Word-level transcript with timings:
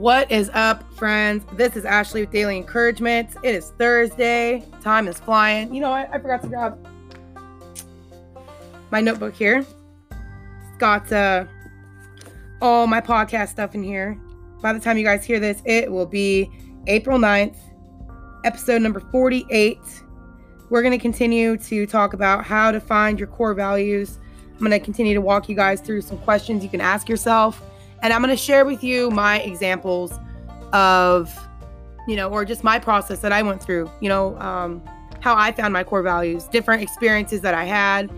What 0.00 0.30
is 0.32 0.50
up, 0.54 0.90
friends? 0.94 1.44
This 1.58 1.76
is 1.76 1.84
Ashley 1.84 2.22
with 2.22 2.30
Daily 2.30 2.56
Encouragement. 2.56 3.36
It 3.42 3.54
is 3.54 3.72
Thursday. 3.76 4.64
Time 4.80 5.06
is 5.06 5.20
flying. 5.20 5.74
You 5.74 5.82
know 5.82 5.90
what? 5.90 6.08
I 6.10 6.18
forgot 6.18 6.40
to 6.40 6.48
grab 6.48 6.88
my 8.90 9.02
notebook 9.02 9.34
here. 9.34 9.58
It's 9.58 10.78
got 10.78 11.12
uh, 11.12 11.44
all 12.62 12.86
my 12.86 13.02
podcast 13.02 13.50
stuff 13.50 13.74
in 13.74 13.82
here. 13.82 14.18
By 14.62 14.72
the 14.72 14.80
time 14.80 14.96
you 14.96 15.04
guys 15.04 15.22
hear 15.22 15.38
this, 15.38 15.60
it 15.66 15.92
will 15.92 16.06
be 16.06 16.50
April 16.86 17.18
9th, 17.18 17.58
episode 18.46 18.80
number 18.80 19.00
48. 19.00 19.78
We're 20.70 20.80
going 20.80 20.92
to 20.92 20.98
continue 20.98 21.58
to 21.58 21.86
talk 21.86 22.14
about 22.14 22.46
how 22.46 22.70
to 22.70 22.80
find 22.80 23.18
your 23.18 23.28
core 23.28 23.52
values. 23.52 24.18
I'm 24.52 24.60
going 24.60 24.70
to 24.70 24.80
continue 24.80 25.12
to 25.12 25.20
walk 25.20 25.50
you 25.50 25.56
guys 25.56 25.82
through 25.82 26.00
some 26.00 26.16
questions 26.20 26.64
you 26.64 26.70
can 26.70 26.80
ask 26.80 27.06
yourself 27.06 27.62
and 28.02 28.12
I'm 28.12 28.22
going 28.22 28.30
to 28.30 28.42
share 28.42 28.64
with 28.64 28.82
you 28.82 29.10
my 29.10 29.40
examples 29.40 30.12
of, 30.72 31.34
you 32.08 32.16
know, 32.16 32.28
or 32.28 32.44
just 32.44 32.64
my 32.64 32.78
process 32.78 33.20
that 33.20 33.32
I 33.32 33.42
went 33.42 33.62
through, 33.62 33.90
you 34.00 34.08
know, 34.08 34.38
um, 34.38 34.82
how 35.20 35.36
I 35.36 35.52
found 35.52 35.72
my 35.72 35.84
core 35.84 36.02
values, 36.02 36.44
different 36.44 36.82
experiences 36.82 37.40
that 37.42 37.54
I 37.54 37.64
had, 37.64 38.10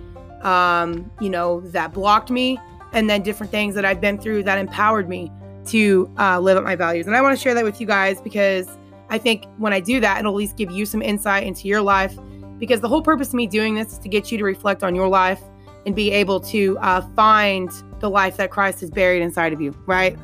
um, 0.42 1.10
you 1.20 1.30
know, 1.30 1.60
that 1.70 1.92
blocked 1.92 2.30
me, 2.30 2.58
and 2.92 3.08
then 3.08 3.22
different 3.22 3.50
things 3.50 3.74
that 3.74 3.84
I've 3.84 4.00
been 4.00 4.18
through 4.18 4.44
that 4.44 4.58
empowered 4.58 5.08
me 5.08 5.32
to 5.66 6.12
uh, 6.18 6.38
live 6.38 6.56
up 6.56 6.64
my 6.64 6.76
values. 6.76 7.06
And 7.06 7.16
I 7.16 7.22
want 7.22 7.36
to 7.36 7.42
share 7.42 7.54
that 7.54 7.64
with 7.64 7.80
you 7.80 7.86
guys 7.86 8.20
because 8.20 8.68
I 9.10 9.18
think 9.18 9.44
when 9.58 9.72
I 9.72 9.80
do 9.80 10.00
that, 10.00 10.18
it'll 10.18 10.32
at 10.32 10.36
least 10.36 10.56
give 10.56 10.70
you 10.70 10.86
some 10.86 11.02
insight 11.02 11.44
into 11.44 11.68
your 11.68 11.82
life. 11.82 12.16
Because 12.58 12.80
the 12.80 12.88
whole 12.88 13.02
purpose 13.02 13.28
of 13.28 13.34
me 13.34 13.46
doing 13.46 13.74
this 13.74 13.92
is 13.92 13.98
to 13.98 14.08
get 14.08 14.30
you 14.30 14.38
to 14.38 14.44
reflect 14.44 14.82
on 14.84 14.94
your 14.94 15.08
life 15.08 15.40
and 15.86 15.96
be 15.96 16.10
able 16.10 16.40
to 16.40 16.78
uh, 16.78 17.00
find 17.14 17.70
the 18.00 18.08
life 18.08 18.36
that 18.36 18.50
Christ 18.50 18.80
has 18.80 18.90
buried 18.90 19.22
inside 19.22 19.52
of 19.52 19.60
you, 19.60 19.74
right? 19.86 20.16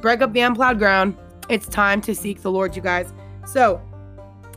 Break 0.00 0.20
up 0.20 0.32
the 0.32 0.40
unplowed 0.40 0.78
ground. 0.78 1.16
It's 1.48 1.66
time 1.66 2.00
to 2.02 2.14
seek 2.14 2.42
the 2.42 2.50
Lord, 2.50 2.76
you 2.76 2.82
guys. 2.82 3.12
So, 3.46 3.80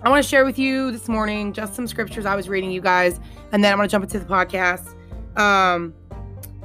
I 0.03 0.09
want 0.09 0.23
to 0.23 0.27
share 0.27 0.45
with 0.45 0.57
you 0.57 0.91
this 0.91 1.07
morning 1.07 1.53
just 1.53 1.75
some 1.75 1.85
scriptures 1.85 2.25
I 2.25 2.35
was 2.35 2.49
reading, 2.49 2.71
you 2.71 2.81
guys, 2.81 3.19
and 3.51 3.63
then 3.63 3.71
I'm 3.71 3.77
going 3.77 3.87
to 3.87 3.91
jump 3.91 4.03
into 4.03 4.17
the 4.17 4.25
podcast. 4.25 4.95
Um, 5.37 5.93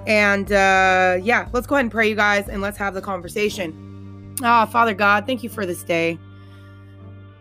and 0.06 0.50
uh, 0.52 1.18
yeah, 1.22 1.48
let's 1.52 1.66
go 1.66 1.74
ahead 1.74 1.84
and 1.84 1.92
pray, 1.92 2.08
you 2.08 2.14
guys, 2.14 2.48
and 2.48 2.62
let's 2.62 2.78
have 2.78 2.94
the 2.94 3.02
conversation. 3.02 4.34
Ah, 4.42 4.64
Father 4.64 4.94
God, 4.94 5.26
thank 5.26 5.42
you 5.42 5.50
for 5.50 5.66
this 5.66 5.82
day. 5.82 6.18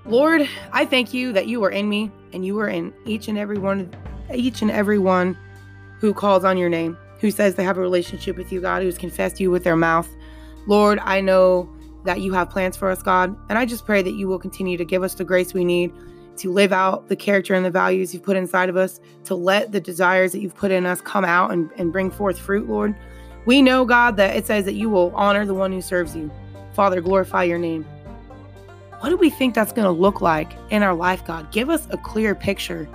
Lord, 0.06 0.48
I 0.72 0.86
thank 0.86 1.14
you 1.14 1.32
that 1.34 1.48
you 1.48 1.64
are 1.64 1.72
in 1.72 1.88
me 1.88 2.12
and 2.34 2.46
you 2.46 2.60
are 2.60 2.68
in 2.68 2.94
each 3.06 3.28
and 3.28 3.38
every 3.38 3.58
one, 3.58 3.96
of 4.30 4.36
each 4.36 4.62
and 4.62 4.70
every 4.70 5.00
one 5.00 5.38
who 6.00 6.14
calls 6.14 6.44
on 6.44 6.58
your 6.58 6.70
name, 6.70 6.98
who 7.20 7.32
says 7.32 7.56
they 7.56 7.64
have 7.64 7.78
a 7.78 7.82
relationship 7.82 8.38
with 8.38 8.52
you, 8.52 8.62
God, 8.62 8.82
who's 8.82 8.98
confessed 8.98 9.40
you 9.40 9.52
with 9.52 9.64
their 9.64 9.76
mouth. 9.76 10.10
Lord, 10.68 11.00
I 11.04 11.22
know 11.22 11.70
that 12.06 12.22
you 12.22 12.34
have 12.34 12.50
plans 12.50 12.78
for 12.78 12.90
us, 12.90 13.02
God, 13.02 13.36
and 13.50 13.58
I 13.58 13.66
just 13.66 13.86
pray 13.86 14.02
that 14.02 14.14
you 14.14 14.28
will 14.28 14.40
continue 14.40 14.78
to 14.78 14.86
give 14.86 15.04
us 15.04 15.16
the 15.16 15.24
grace 15.24 15.54
we 15.54 15.66
need 15.66 15.92
to 16.38 16.52
live 16.52 16.74
out 16.74 17.08
the 17.08 17.16
character 17.16 17.54
and 17.54 17.66
the 17.66 17.72
values 17.72 18.14
you've 18.14 18.24
put 18.24 18.38
inside 18.38 18.70
of 18.70 18.76
us, 18.76 19.00
to 19.24 19.36
let 19.36 19.72
the 19.72 19.80
desires 19.80 20.32
that 20.32 20.40
you've 20.40 20.56
put 20.56 20.72
in 20.72 20.86
us 20.86 21.02
come 21.02 21.26
out 21.26 21.52
and, 21.52 21.70
and 21.78 21.92
bring 21.92 22.12
forth 22.12 22.38
fruit, 22.38 22.68
Lord. 22.68 22.96
We 23.46 23.62
know, 23.62 23.86
God, 23.86 24.18
that 24.18 24.36
it 24.36 24.46
says 24.46 24.66
that 24.66 24.74
you 24.74 24.90
will 24.90 25.16
honor 25.16 25.46
the 25.46 25.54
one 25.54 25.72
who 25.72 25.82
serves 25.82 26.16
you. 26.16 26.32
Father, 26.74 27.00
glorify 27.00 27.44
your 27.44 27.60
name. 27.60 27.84
What 29.00 29.10
do 29.10 29.18
we 29.18 29.30
think 29.30 29.54
that's 29.54 29.72
going 29.72 29.86
to 29.86 29.92
look 29.92 30.20
like 30.20 30.52
in 30.72 30.84
our 30.84 30.96
life, 30.96 31.26
God? 31.26 31.52
Give 31.52 31.70
us 31.70 31.88
a 31.92 31.98
clear 31.98 32.34
picture 32.34 32.90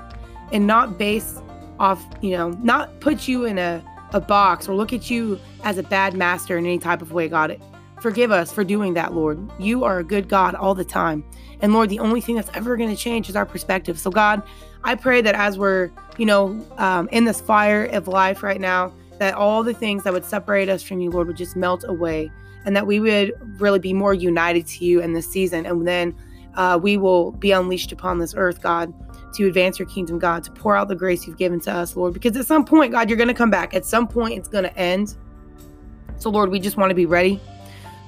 and 0.52 0.66
not 0.66 0.98
base 0.98 1.40
off, 1.80 2.06
you 2.20 2.36
know, 2.36 2.50
not 2.62 3.00
put 3.00 3.26
you 3.26 3.46
in 3.46 3.58
a, 3.58 3.82
a 4.12 4.20
box 4.20 4.68
or 4.68 4.74
look 4.76 4.92
at 4.92 5.10
you 5.10 5.40
as 5.64 5.78
a 5.78 5.82
bad 5.82 6.14
master 6.14 6.58
in 6.58 6.66
any 6.66 6.78
type 6.78 7.02
of 7.02 7.12
way, 7.12 7.26
God. 7.26 7.60
Forgive 8.00 8.30
us 8.30 8.52
for 8.52 8.62
doing 8.62 8.94
that, 8.94 9.14
Lord. 9.14 9.50
You 9.58 9.84
are 9.84 9.98
a 9.98 10.04
good 10.04 10.28
God 10.28 10.54
all 10.54 10.74
the 10.74 10.84
time. 10.84 11.24
And 11.60 11.72
Lord, 11.72 11.88
the 11.88 11.98
only 11.98 12.20
thing 12.20 12.36
that's 12.36 12.50
ever 12.54 12.76
going 12.76 12.90
to 12.90 12.96
change 12.96 13.28
is 13.28 13.36
our 13.36 13.44
perspective. 13.44 13.98
So, 13.98 14.10
God, 14.10 14.42
I 14.84 14.94
pray 14.94 15.20
that 15.22 15.34
as 15.34 15.58
we're, 15.58 15.90
you 16.16 16.26
know, 16.26 16.64
um, 16.78 17.08
in 17.12 17.24
this 17.24 17.40
fire 17.40 17.84
of 17.86 18.08
life 18.08 18.42
right 18.42 18.60
now, 18.60 18.94
that 19.18 19.34
all 19.34 19.62
the 19.62 19.74
things 19.74 20.04
that 20.04 20.12
would 20.12 20.24
separate 20.24 20.68
us 20.68 20.82
from 20.82 21.00
you, 21.00 21.10
Lord, 21.10 21.26
would 21.26 21.36
just 21.36 21.56
melt 21.56 21.84
away 21.86 22.30
and 22.64 22.76
that 22.76 22.86
we 22.86 23.00
would 23.00 23.32
really 23.60 23.78
be 23.78 23.92
more 23.92 24.14
united 24.14 24.66
to 24.66 24.84
you 24.84 25.00
in 25.00 25.12
this 25.12 25.30
season. 25.30 25.66
And 25.66 25.86
then 25.86 26.14
uh, 26.54 26.78
we 26.82 26.96
will 26.96 27.32
be 27.32 27.52
unleashed 27.52 27.92
upon 27.92 28.18
this 28.18 28.34
earth, 28.34 28.62
God 28.62 28.94
to 29.34 29.46
advance 29.46 29.78
your 29.78 29.88
kingdom, 29.88 30.18
God, 30.18 30.44
to 30.44 30.50
pour 30.50 30.76
out 30.76 30.88
the 30.88 30.94
grace 30.94 31.26
you've 31.26 31.36
given 31.36 31.60
to 31.60 31.72
us, 31.72 31.96
Lord. 31.96 32.14
Because 32.14 32.36
at 32.36 32.46
some 32.46 32.64
point, 32.64 32.92
God, 32.92 33.08
you're 33.08 33.16
going 33.16 33.28
to 33.28 33.34
come 33.34 33.50
back. 33.50 33.74
At 33.74 33.84
some 33.84 34.08
point, 34.08 34.38
it's 34.38 34.48
going 34.48 34.64
to 34.64 34.76
end. 34.76 35.16
So, 36.18 36.30
Lord, 36.30 36.50
we 36.50 36.60
just 36.60 36.76
want 36.76 36.90
to 36.90 36.94
be 36.94 37.06
ready. 37.06 37.40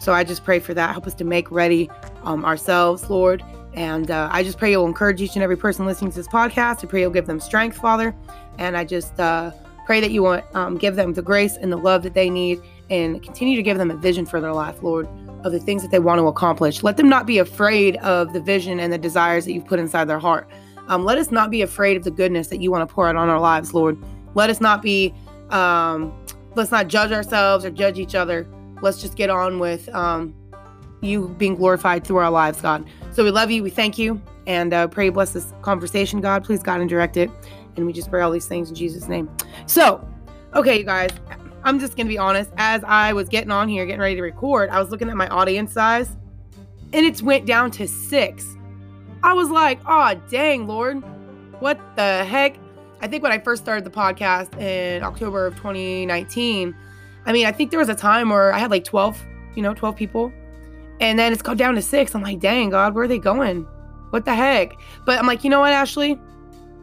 So 0.00 0.12
I 0.12 0.24
just 0.24 0.44
pray 0.44 0.58
for 0.58 0.74
that. 0.74 0.90
Help 0.90 1.06
us 1.06 1.14
to 1.14 1.24
make 1.24 1.50
ready 1.50 1.88
um, 2.24 2.44
ourselves, 2.44 3.08
Lord. 3.08 3.42
And 3.74 4.10
uh, 4.10 4.28
I 4.32 4.42
just 4.42 4.58
pray 4.58 4.70
you'll 4.70 4.86
encourage 4.86 5.22
each 5.22 5.34
and 5.36 5.42
every 5.42 5.56
person 5.56 5.86
listening 5.86 6.10
to 6.10 6.16
this 6.16 6.28
podcast. 6.28 6.84
I 6.84 6.88
pray 6.88 7.00
you'll 7.00 7.10
give 7.10 7.26
them 7.26 7.40
strength, 7.40 7.76
Father. 7.76 8.14
And 8.58 8.76
I 8.76 8.84
just 8.84 9.18
uh, 9.18 9.52
pray 9.86 10.00
that 10.00 10.10
you 10.10 10.22
will 10.22 10.42
um, 10.54 10.76
give 10.76 10.96
them 10.96 11.14
the 11.14 11.22
grace 11.22 11.56
and 11.56 11.72
the 11.72 11.76
love 11.76 12.02
that 12.02 12.14
they 12.14 12.28
need 12.28 12.60
and 12.90 13.22
continue 13.22 13.56
to 13.56 13.62
give 13.62 13.78
them 13.78 13.90
a 13.90 13.96
vision 13.96 14.26
for 14.26 14.40
their 14.40 14.52
life, 14.52 14.82
Lord, 14.82 15.08
of 15.44 15.52
the 15.52 15.60
things 15.60 15.82
that 15.82 15.90
they 15.90 15.98
want 15.98 16.18
to 16.18 16.26
accomplish. 16.26 16.82
Let 16.82 16.96
them 16.96 17.08
not 17.08 17.26
be 17.26 17.38
afraid 17.38 17.96
of 17.98 18.32
the 18.32 18.40
vision 18.40 18.80
and 18.80 18.92
the 18.92 18.98
desires 18.98 19.44
that 19.46 19.52
you've 19.52 19.66
put 19.66 19.78
inside 19.78 20.04
their 20.04 20.18
heart. 20.18 20.48
Um, 20.88 21.04
let 21.04 21.18
us 21.18 21.30
not 21.30 21.50
be 21.50 21.62
afraid 21.62 21.96
of 21.96 22.04
the 22.04 22.10
goodness 22.10 22.48
that 22.48 22.60
you 22.60 22.70
want 22.70 22.88
to 22.88 22.92
pour 22.92 23.08
out 23.08 23.16
on 23.16 23.28
our 23.28 23.40
lives, 23.40 23.72
Lord. 23.72 23.96
Let 24.34 24.50
us 24.50 24.60
not 24.60 24.82
be, 24.82 25.14
um, 25.50 26.12
let's 26.54 26.70
not 26.70 26.88
judge 26.88 27.12
ourselves 27.12 27.64
or 27.64 27.70
judge 27.70 27.98
each 27.98 28.14
other. 28.14 28.46
Let's 28.80 29.00
just 29.00 29.16
get 29.16 29.30
on 29.30 29.58
with 29.58 29.88
um, 29.94 30.34
you 31.00 31.28
being 31.38 31.54
glorified 31.54 32.04
through 32.04 32.16
our 32.16 32.30
lives, 32.30 32.60
God. 32.60 32.86
So 33.12 33.24
we 33.24 33.30
love 33.30 33.50
you. 33.50 33.62
We 33.62 33.70
thank 33.70 33.98
you. 33.98 34.20
And 34.46 34.74
uh, 34.74 34.88
pray 34.88 35.08
bless 35.08 35.32
this 35.32 35.52
conversation, 35.62 36.20
God. 36.20 36.44
Please, 36.44 36.62
God, 36.62 36.80
and 36.80 36.90
direct 36.90 37.16
it. 37.16 37.30
And 37.76 37.86
we 37.86 37.92
just 37.92 38.10
pray 38.10 38.22
all 38.22 38.30
these 38.30 38.46
things 38.46 38.68
in 38.68 38.74
Jesus' 38.74 39.08
name. 39.08 39.30
So, 39.66 40.06
okay, 40.54 40.78
you 40.78 40.84
guys, 40.84 41.10
I'm 41.64 41.78
just 41.78 41.96
going 41.96 42.06
to 42.06 42.12
be 42.12 42.18
honest. 42.18 42.50
As 42.56 42.82
I 42.84 43.12
was 43.12 43.28
getting 43.28 43.50
on 43.50 43.68
here, 43.68 43.86
getting 43.86 44.00
ready 44.00 44.16
to 44.16 44.22
record, 44.22 44.68
I 44.70 44.80
was 44.80 44.90
looking 44.90 45.08
at 45.08 45.16
my 45.16 45.28
audience 45.28 45.72
size 45.72 46.16
and 46.92 47.06
it's 47.06 47.22
went 47.22 47.46
down 47.46 47.70
to 47.72 47.88
six. 47.88 48.56
I 49.22 49.34
was 49.34 49.50
like, 49.50 49.80
oh, 49.86 50.14
dang, 50.30 50.66
Lord, 50.66 51.02
what 51.60 51.78
the 51.96 52.24
heck? 52.24 52.56
I 53.00 53.06
think 53.06 53.22
when 53.22 53.32
I 53.32 53.38
first 53.38 53.62
started 53.62 53.84
the 53.84 53.90
podcast 53.90 54.58
in 54.60 55.02
October 55.02 55.46
of 55.46 55.56
2019, 55.56 56.74
I 57.24 57.32
mean, 57.32 57.46
I 57.46 57.52
think 57.52 57.70
there 57.70 57.78
was 57.78 57.88
a 57.88 57.94
time 57.94 58.30
where 58.30 58.52
I 58.52 58.58
had 58.58 58.70
like 58.70 58.84
12, 58.84 59.24
you 59.54 59.62
know, 59.62 59.74
12 59.74 59.96
people. 59.96 60.32
And 61.00 61.18
then 61.18 61.32
it's 61.32 61.42
gone 61.42 61.56
down 61.56 61.74
to 61.74 61.82
six. 61.82 62.14
I'm 62.14 62.22
like, 62.22 62.40
dang, 62.40 62.70
God, 62.70 62.94
where 62.94 63.04
are 63.04 63.08
they 63.08 63.18
going? 63.18 63.66
What 64.10 64.24
the 64.24 64.34
heck? 64.34 64.76
But 65.04 65.18
I'm 65.18 65.26
like, 65.26 65.44
you 65.44 65.50
know 65.50 65.60
what, 65.60 65.72
Ashley? 65.72 66.18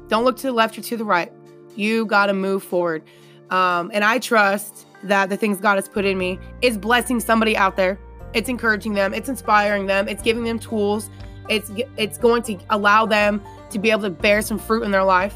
Don't 0.08 0.24
look 0.24 0.38
to 0.38 0.48
the 0.48 0.54
left 0.54 0.78
or 0.78 0.82
to 0.82 0.98
the 0.98 1.06
right. 1.06 1.32
You 1.76 2.06
got 2.06 2.28
to 2.28 2.34
move 2.34 2.64
forward. 2.64 3.04
Um, 3.50 3.92
and 3.94 4.04
I 4.04 4.20
trust 4.20 4.88
that 5.04 5.30
the 5.30 5.38
things 5.38 5.60
God 5.60 5.76
has 5.76 5.88
put 5.88 6.06
in 6.06 6.18
me 6.18 6.40
is 6.62 6.78
blessing 6.78 7.20
somebody 7.20 7.56
out 7.56 7.76
there. 7.76 8.00
It's 8.34 8.50
encouraging 8.50 8.94
them, 8.94 9.14
it's 9.14 9.28
inspiring 9.28 9.88
them, 9.88 10.08
it's 10.08 10.22
giving 10.22 10.44
them 10.44 10.60
tools 10.60 11.10
it's 11.50 11.72
it's 11.98 12.18
going 12.18 12.44
to 12.44 12.58
allow 12.70 13.06
them 13.06 13.42
to 13.72 13.80
be 13.80 13.92
able 13.92 14.04
to 14.04 14.10
bear 14.10 14.42
some 14.42 14.58
fruit 14.58 14.84
in 14.84 14.92
their 14.92 15.04
life, 15.04 15.36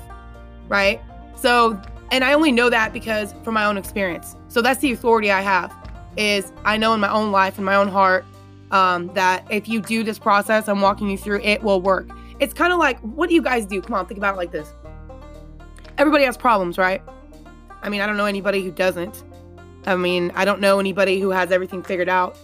right? 0.68 1.02
So, 1.36 1.80
and 2.12 2.24
I 2.24 2.34
only 2.34 2.52
know 2.52 2.70
that 2.70 2.94
because 2.94 3.34
from 3.44 3.56
my 3.56 3.66
own 3.66 3.78
experience. 3.78 4.36
So 4.48 4.62
that's 4.62 4.80
the 4.80 4.92
authority 4.92 5.32
I 5.32 5.42
have. 5.42 5.76
Is 6.16 6.54
I 6.64 6.78
know 6.78 6.94
in 6.94 7.00
my 7.00 7.12
own 7.12 7.32
life, 7.32 7.58
in 7.58 7.64
my 7.64 7.76
own 7.76 7.88
heart, 7.88 8.24
um, 8.72 9.08
that 9.14 9.46
if 9.50 9.68
you 9.68 9.82
do 9.82 10.04
this 10.04 10.20
process 10.20 10.68
I'm 10.68 10.82
walking 10.82 11.10
you 11.10 11.18
through, 11.18 11.42
it 11.42 11.64
will 11.64 11.82
work. 11.82 12.10
It's 12.40 12.54
kind 12.54 12.72
of 12.72 12.80
like, 12.80 13.00
what 13.00 13.30
do 13.30 13.36
you 13.36 13.42
guys 13.42 13.66
do? 13.66 13.82
Come 13.82 13.96
on, 13.96 14.06
think 14.06 14.20
about 14.20 14.36
it 14.36 14.38
like 14.38 14.52
this. 14.52 14.74
Everybody 15.98 16.24
has 16.26 16.38
problems, 16.38 16.78
right? 16.78 17.02
I 17.82 17.90
mean, 17.90 18.02
I 18.02 18.08
don't 18.08 18.18
know 18.18 18.26
anybody 18.26 18.64
who 18.64 18.72
doesn't. 18.72 19.24
I 19.86 19.96
mean, 19.96 20.32
I 20.36 20.46
don't 20.46 20.62
know 20.62 20.80
anybody 20.80 21.20
who 21.20 21.30
has 21.32 21.52
everything 21.52 21.84
figured 21.84 22.10
out. 22.10 22.38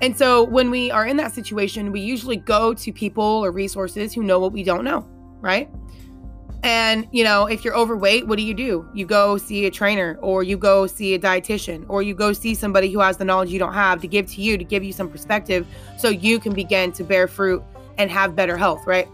And 0.00 0.16
so 0.16 0.44
when 0.44 0.70
we 0.70 0.90
are 0.90 1.06
in 1.06 1.16
that 1.18 1.32
situation, 1.32 1.92
we 1.92 2.00
usually 2.00 2.36
go 2.36 2.72
to 2.74 2.92
people 2.92 3.24
or 3.24 3.50
resources 3.50 4.14
who 4.14 4.22
know 4.22 4.38
what 4.38 4.52
we 4.52 4.62
don't 4.62 4.84
know, 4.84 5.06
right? 5.40 5.68
And, 6.62 7.08
you 7.10 7.24
know, 7.24 7.46
if 7.46 7.64
you're 7.64 7.74
overweight, 7.74 8.26
what 8.26 8.36
do 8.36 8.44
you 8.44 8.52
do? 8.52 8.86
You 8.94 9.06
go 9.06 9.38
see 9.38 9.64
a 9.64 9.70
trainer 9.70 10.18
or 10.20 10.42
you 10.42 10.58
go 10.58 10.86
see 10.86 11.14
a 11.14 11.18
dietitian 11.18 11.86
or 11.88 12.02
you 12.02 12.14
go 12.14 12.32
see 12.32 12.54
somebody 12.54 12.92
who 12.92 13.00
has 13.00 13.16
the 13.16 13.24
knowledge 13.24 13.50
you 13.50 13.58
don't 13.58 13.72
have 13.72 14.00
to 14.02 14.08
give 14.08 14.26
to 14.32 14.42
you 14.42 14.58
to 14.58 14.64
give 14.64 14.84
you 14.84 14.92
some 14.92 15.08
perspective 15.08 15.66
so 15.96 16.08
you 16.08 16.38
can 16.38 16.52
begin 16.52 16.92
to 16.92 17.04
bear 17.04 17.26
fruit 17.26 17.62
and 17.96 18.10
have 18.10 18.36
better 18.36 18.56
health, 18.56 18.86
right? 18.86 19.08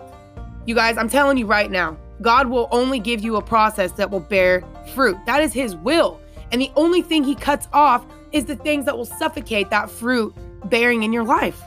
You 0.66 0.74
guys, 0.74 0.96
I'm 0.96 1.08
telling 1.08 1.36
you 1.36 1.46
right 1.46 1.70
now, 1.70 1.96
God 2.22 2.48
will 2.48 2.68
only 2.72 2.98
give 2.98 3.22
you 3.22 3.36
a 3.36 3.42
process 3.42 3.92
that 3.92 4.10
will 4.10 4.20
bear 4.20 4.64
fruit. 4.94 5.16
That 5.26 5.42
is 5.42 5.52
His 5.52 5.76
will. 5.76 6.20
And 6.50 6.60
the 6.60 6.70
only 6.74 7.02
thing 7.02 7.22
He 7.22 7.34
cuts 7.34 7.68
off 7.72 8.04
is 8.36 8.44
the 8.44 8.56
things 8.56 8.84
that 8.84 8.96
will 8.96 9.06
suffocate 9.06 9.70
that 9.70 9.90
fruit 9.90 10.34
bearing 10.66 11.02
in 11.02 11.12
your 11.12 11.24
life. 11.24 11.60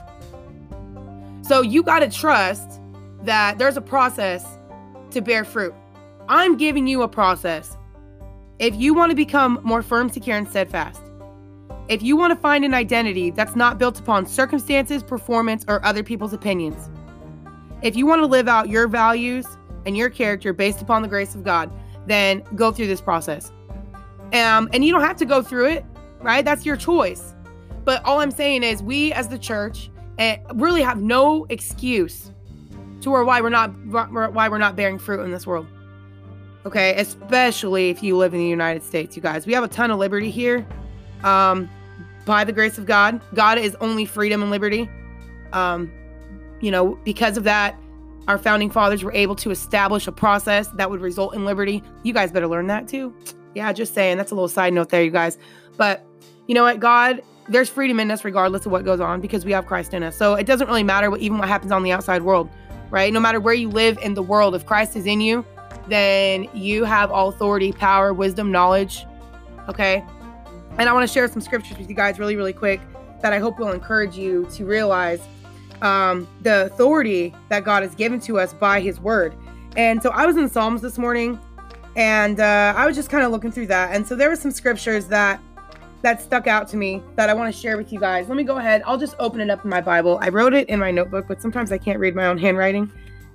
So 1.42 1.62
you 1.62 1.82
got 1.82 2.00
to 2.00 2.08
trust 2.08 2.80
that 3.24 3.58
there's 3.58 3.76
a 3.76 3.80
process 3.80 4.46
to 5.10 5.20
bear 5.20 5.44
fruit. 5.44 5.74
I'm 6.28 6.56
giving 6.56 6.86
you 6.86 7.02
a 7.02 7.08
process. 7.08 7.76
If 8.60 8.76
you 8.76 8.94
want 8.94 9.10
to 9.10 9.16
become 9.16 9.58
more 9.64 9.82
firm, 9.82 10.10
secure, 10.10 10.36
and 10.36 10.48
steadfast, 10.48 11.02
if 11.88 12.02
you 12.02 12.16
want 12.16 12.30
to 12.32 12.36
find 12.40 12.64
an 12.64 12.72
identity 12.72 13.30
that's 13.30 13.56
not 13.56 13.78
built 13.78 13.98
upon 13.98 14.26
circumstances, 14.26 15.02
performance, 15.02 15.64
or 15.66 15.84
other 15.84 16.04
people's 16.04 16.32
opinions, 16.32 16.88
if 17.82 17.96
you 17.96 18.06
want 18.06 18.20
to 18.20 18.26
live 18.26 18.46
out 18.46 18.68
your 18.68 18.86
values 18.86 19.46
and 19.86 19.96
your 19.96 20.08
character 20.08 20.52
based 20.52 20.80
upon 20.80 21.02
the 21.02 21.08
grace 21.08 21.34
of 21.34 21.42
God, 21.42 21.72
then 22.06 22.44
go 22.54 22.70
through 22.70 22.86
this 22.86 23.00
process. 23.00 23.50
Um, 24.32 24.68
and 24.72 24.84
you 24.84 24.92
don't 24.92 25.02
have 25.02 25.16
to 25.16 25.24
go 25.24 25.42
through 25.42 25.66
it, 25.66 25.84
right? 26.20 26.44
That's 26.44 26.64
your 26.66 26.76
choice. 26.76 27.34
But 27.84 28.04
all 28.04 28.20
I'm 28.20 28.30
saying 28.30 28.62
is, 28.62 28.82
we 28.82 29.12
as 29.12 29.28
the 29.28 29.38
church 29.38 29.90
eh, 30.18 30.38
really 30.54 30.82
have 30.82 31.00
no 31.00 31.46
excuse 31.48 32.30
to 33.00 33.10
why 33.10 33.40
we're 33.40 33.48
not 33.48 33.70
why 33.86 34.48
we're 34.48 34.58
not 34.58 34.76
bearing 34.76 34.98
fruit 34.98 35.20
in 35.20 35.30
this 35.30 35.46
world. 35.46 35.66
Okay, 36.66 36.94
especially 36.96 37.88
if 37.88 38.02
you 38.02 38.16
live 38.16 38.34
in 38.34 38.40
the 38.40 38.46
United 38.46 38.82
States, 38.82 39.16
you 39.16 39.22
guys. 39.22 39.46
We 39.46 39.54
have 39.54 39.64
a 39.64 39.68
ton 39.68 39.90
of 39.90 39.98
liberty 39.98 40.30
here. 40.30 40.66
Um, 41.24 41.70
by 42.26 42.44
the 42.44 42.52
grace 42.52 42.76
of 42.76 42.84
God, 42.84 43.20
God 43.34 43.58
is 43.58 43.74
only 43.80 44.04
freedom 44.04 44.42
and 44.42 44.50
liberty. 44.50 44.90
Um, 45.54 45.90
you 46.60 46.70
know, 46.70 46.98
because 47.02 47.38
of 47.38 47.44
that, 47.44 47.78
our 48.28 48.36
founding 48.36 48.70
fathers 48.70 49.02
were 49.02 49.12
able 49.12 49.34
to 49.36 49.50
establish 49.50 50.06
a 50.06 50.12
process 50.12 50.68
that 50.74 50.90
would 50.90 51.00
result 51.00 51.34
in 51.34 51.46
liberty. 51.46 51.82
You 52.02 52.12
guys 52.12 52.30
better 52.30 52.46
learn 52.46 52.66
that 52.66 52.86
too. 52.86 53.14
Yeah, 53.54 53.72
just 53.72 53.94
saying. 53.94 54.18
That's 54.18 54.30
a 54.30 54.34
little 54.34 54.48
side 54.48 54.74
note 54.74 54.90
there, 54.90 55.02
you 55.02 55.10
guys. 55.10 55.38
But 55.78 56.04
you 56.50 56.54
know 56.54 56.64
what? 56.64 56.80
God, 56.80 57.22
there's 57.48 57.68
freedom 57.68 58.00
in 58.00 58.10
us 58.10 58.24
regardless 58.24 58.66
of 58.66 58.72
what 58.72 58.84
goes 58.84 58.98
on 58.98 59.20
because 59.20 59.44
we 59.44 59.52
have 59.52 59.66
Christ 59.66 59.94
in 59.94 60.02
us. 60.02 60.16
So 60.16 60.34
it 60.34 60.46
doesn't 60.48 60.66
really 60.66 60.82
matter 60.82 61.08
what 61.08 61.20
even 61.20 61.38
what 61.38 61.46
happens 61.46 61.70
on 61.70 61.84
the 61.84 61.92
outside 61.92 62.22
world, 62.22 62.50
right? 62.90 63.12
No 63.12 63.20
matter 63.20 63.38
where 63.38 63.54
you 63.54 63.68
live 63.68 63.98
in 64.02 64.14
the 64.14 64.22
world, 64.22 64.56
if 64.56 64.66
Christ 64.66 64.96
is 64.96 65.06
in 65.06 65.20
you, 65.20 65.46
then 65.86 66.48
you 66.52 66.82
have 66.82 67.12
all 67.12 67.28
authority, 67.28 67.70
power, 67.70 68.12
wisdom, 68.12 68.50
knowledge. 68.50 69.06
Okay. 69.68 70.04
And 70.76 70.88
I 70.88 70.92
want 70.92 71.06
to 71.06 71.12
share 71.12 71.28
some 71.28 71.40
scriptures 71.40 71.78
with 71.78 71.88
you 71.88 71.94
guys 71.94 72.18
really, 72.18 72.34
really 72.34 72.52
quick 72.52 72.80
that 73.20 73.32
I 73.32 73.38
hope 73.38 73.60
will 73.60 73.70
encourage 73.70 74.16
you 74.16 74.48
to 74.54 74.64
realize 74.64 75.20
um, 75.82 76.26
the 76.40 76.64
authority 76.64 77.32
that 77.48 77.62
God 77.62 77.84
has 77.84 77.94
given 77.94 78.18
to 78.22 78.40
us 78.40 78.54
by 78.54 78.80
His 78.80 78.98
Word. 78.98 79.36
And 79.76 80.02
so 80.02 80.10
I 80.10 80.26
was 80.26 80.36
in 80.36 80.48
Psalms 80.48 80.82
this 80.82 80.98
morning, 80.98 81.38
and 81.94 82.40
uh, 82.40 82.74
I 82.76 82.86
was 82.86 82.96
just 82.96 83.08
kind 83.08 83.22
of 83.22 83.30
looking 83.30 83.52
through 83.52 83.68
that. 83.68 83.94
And 83.94 84.04
so 84.04 84.16
there 84.16 84.28
were 84.28 84.34
some 84.34 84.50
scriptures 84.50 85.06
that 85.06 85.40
that 86.02 86.22
stuck 86.22 86.46
out 86.46 86.66
to 86.68 86.76
me 86.76 87.02
that 87.16 87.28
I 87.28 87.34
want 87.34 87.54
to 87.54 87.60
share 87.60 87.76
with 87.76 87.92
you 87.92 88.00
guys. 88.00 88.28
Let 88.28 88.36
me 88.36 88.44
go 88.44 88.56
ahead. 88.58 88.82
I'll 88.86 88.98
just 88.98 89.14
open 89.18 89.40
it 89.40 89.50
up 89.50 89.64
in 89.64 89.70
my 89.70 89.80
Bible. 89.80 90.18
I 90.20 90.28
wrote 90.28 90.54
it 90.54 90.68
in 90.68 90.78
my 90.78 90.90
notebook, 90.90 91.26
but 91.28 91.42
sometimes 91.42 91.72
I 91.72 91.78
can't 91.78 91.98
read 91.98 92.14
my 92.14 92.26
own 92.26 92.38
handwriting, 92.38 92.90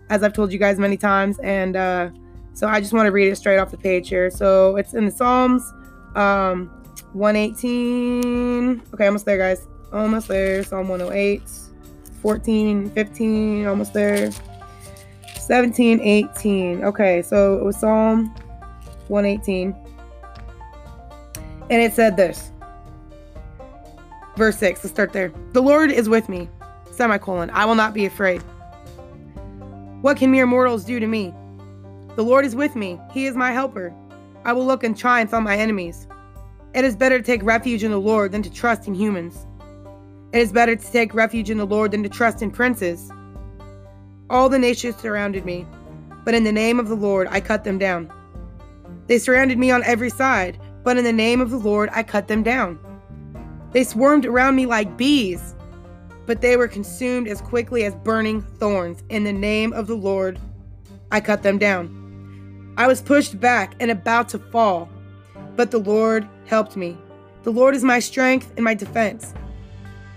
as 0.10 0.24
I've 0.24 0.34
told 0.34 0.52
you 0.52 0.60
guys 0.60 0.80
many 0.80 0.98
times. 0.98 1.38
And 1.40 1.76
uh, 1.76 2.10
so 2.54 2.68
I 2.68 2.80
just 2.80 2.94
want 2.94 3.06
to 3.06 3.12
read 3.12 3.32
it 3.32 3.36
straight 3.36 3.58
off 3.58 3.72
the 3.72 3.78
page 3.78 4.10
here. 4.10 4.30
So 4.32 4.78
it's 4.78 4.94
in 4.94 5.06
the 5.06 5.12
Psalms, 5.12 5.74
um, 6.16 6.72
118. 7.14 8.82
Okay, 8.94 9.06
almost 9.06 9.26
there, 9.26 9.38
guys. 9.38 9.68
Almost 9.94 10.28
there. 10.28 10.64
Psalm 10.64 10.88
108. 10.88 11.42
14, 12.22 12.90
15, 12.90 13.68
almost 13.68 13.94
there. 13.94 14.32
17, 15.40 16.00
18. 16.00 16.84
Okay, 16.84 17.22
so 17.22 17.58
it 17.58 17.64
was 17.64 17.80
Psalm 17.80 18.34
118. 19.10 19.76
And 21.70 21.82
it 21.82 21.94
said 21.94 22.18
this. 22.18 22.52
Verse 24.36 24.58
6, 24.58 24.84
let's 24.84 24.94
start 24.94 25.14
there. 25.14 25.32
The 25.54 25.62
Lord 25.62 25.92
is 25.92 26.10
with 26.10 26.28
me. 26.28 26.50
Semicolon. 26.92 27.50
I 27.52 27.66
will 27.66 27.76
not 27.76 27.94
be 27.94 28.06
afraid. 28.06 28.42
What 30.02 30.18
can 30.18 30.32
mere 30.32 30.46
mortals 30.46 30.84
do 30.84 31.00
to 31.00 31.08
me? 31.08 31.34
The 32.16 32.24
Lord 32.24 32.46
is 32.46 32.56
with 32.56 32.76
me. 32.76 33.00
He 33.12 33.26
is 33.26 33.36
my 33.36 33.52
helper. 33.52 33.94
I 34.44 34.54
will 34.54 34.66
look 34.66 34.84
and 34.84 34.98
triumph 34.98 35.34
on 35.34 35.44
my 35.44 35.58
enemies. 35.58 36.08
It 36.74 36.84
is 36.84 36.96
better 36.96 37.18
to 37.18 37.24
take 37.24 37.44
refuge 37.44 37.84
in 37.84 37.92
the 37.92 38.00
Lord 38.00 38.32
than 38.32 38.44
to 38.44 38.50
trust 38.52 38.88
in 38.88 38.94
humans. 38.94 39.48
It 40.34 40.40
is 40.40 40.52
better 40.52 40.76
to 40.76 40.92
take 40.92 41.14
refuge 41.14 41.50
in 41.50 41.58
the 41.58 41.66
Lord 41.66 41.92
than 41.92 42.04
to 42.04 42.10
trust 42.10 42.42
in 42.42 42.52
princes. 42.52 43.10
All 44.30 44.50
the 44.50 44.60
nations 44.60 44.98
surrounded 44.98 45.46
me, 45.46 45.66
but 46.26 46.34
in 46.34 46.44
the 46.44 46.52
name 46.52 46.80
of 46.80 46.90
the 46.90 46.96
Lord 46.96 47.28
I 47.32 47.40
cut 47.40 47.64
them 47.64 47.78
down. 47.78 48.12
They 49.08 49.18
surrounded 49.18 49.58
me 49.58 49.72
on 49.72 49.84
every 49.84 50.10
side, 50.10 50.60
but 50.84 50.98
in 50.98 51.06
the 51.06 51.14
name 51.14 51.40
of 51.40 51.52
the 51.52 51.58
Lord 51.58 51.90
I 51.94 52.04
cut 52.04 52.28
them 52.28 52.44
down. 52.44 52.80
They 53.76 53.84
swarmed 53.84 54.26
around 54.26 54.56
me 54.56 54.66
like 54.66 54.96
bees, 54.96 55.54
but 56.26 56.40
they 56.40 56.56
were 56.56 56.70
consumed 56.70 57.28
as 57.28 57.42
quickly 57.42 57.84
as 57.84 57.94
burning 57.94 58.42
thorns. 58.42 59.04
In 59.10 59.26
the 59.26 59.34
name 59.34 59.74
of 59.74 59.88
the 59.88 59.96
Lord 59.96 60.40
I 61.12 61.20
cut 61.20 61.44
them 61.44 61.58
down. 61.58 62.74
I 62.78 62.88
was 62.88 63.02
pushed 63.02 63.38
back 63.38 63.76
and 63.82 63.92
about 63.92 64.30
to 64.30 64.40
fall, 64.40 64.88
but 65.58 65.72
the 65.72 65.80
Lord 65.80 66.26
helped 66.46 66.78
me. 66.78 66.98
The 67.44 67.52
Lord 67.52 67.76
is 67.76 67.84
my 67.84 68.00
strength 68.00 68.54
and 68.56 68.64
my 68.64 68.76
defense. 68.76 69.34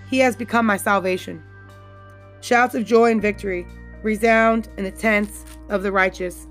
He 0.09 0.21
has 0.21 0.37
become 0.37 0.65
my 0.65 0.77
salvation. 0.77 1.43
Shouts 2.41 2.77
of 2.77 2.85
joy 2.85 3.11
and 3.11 3.21
victory 3.21 3.67
resound 4.05 4.69
in 4.77 4.85
the 4.85 4.93
tents 4.93 5.45
of 5.69 5.83
the 5.83 5.91
righteous. 5.91 6.47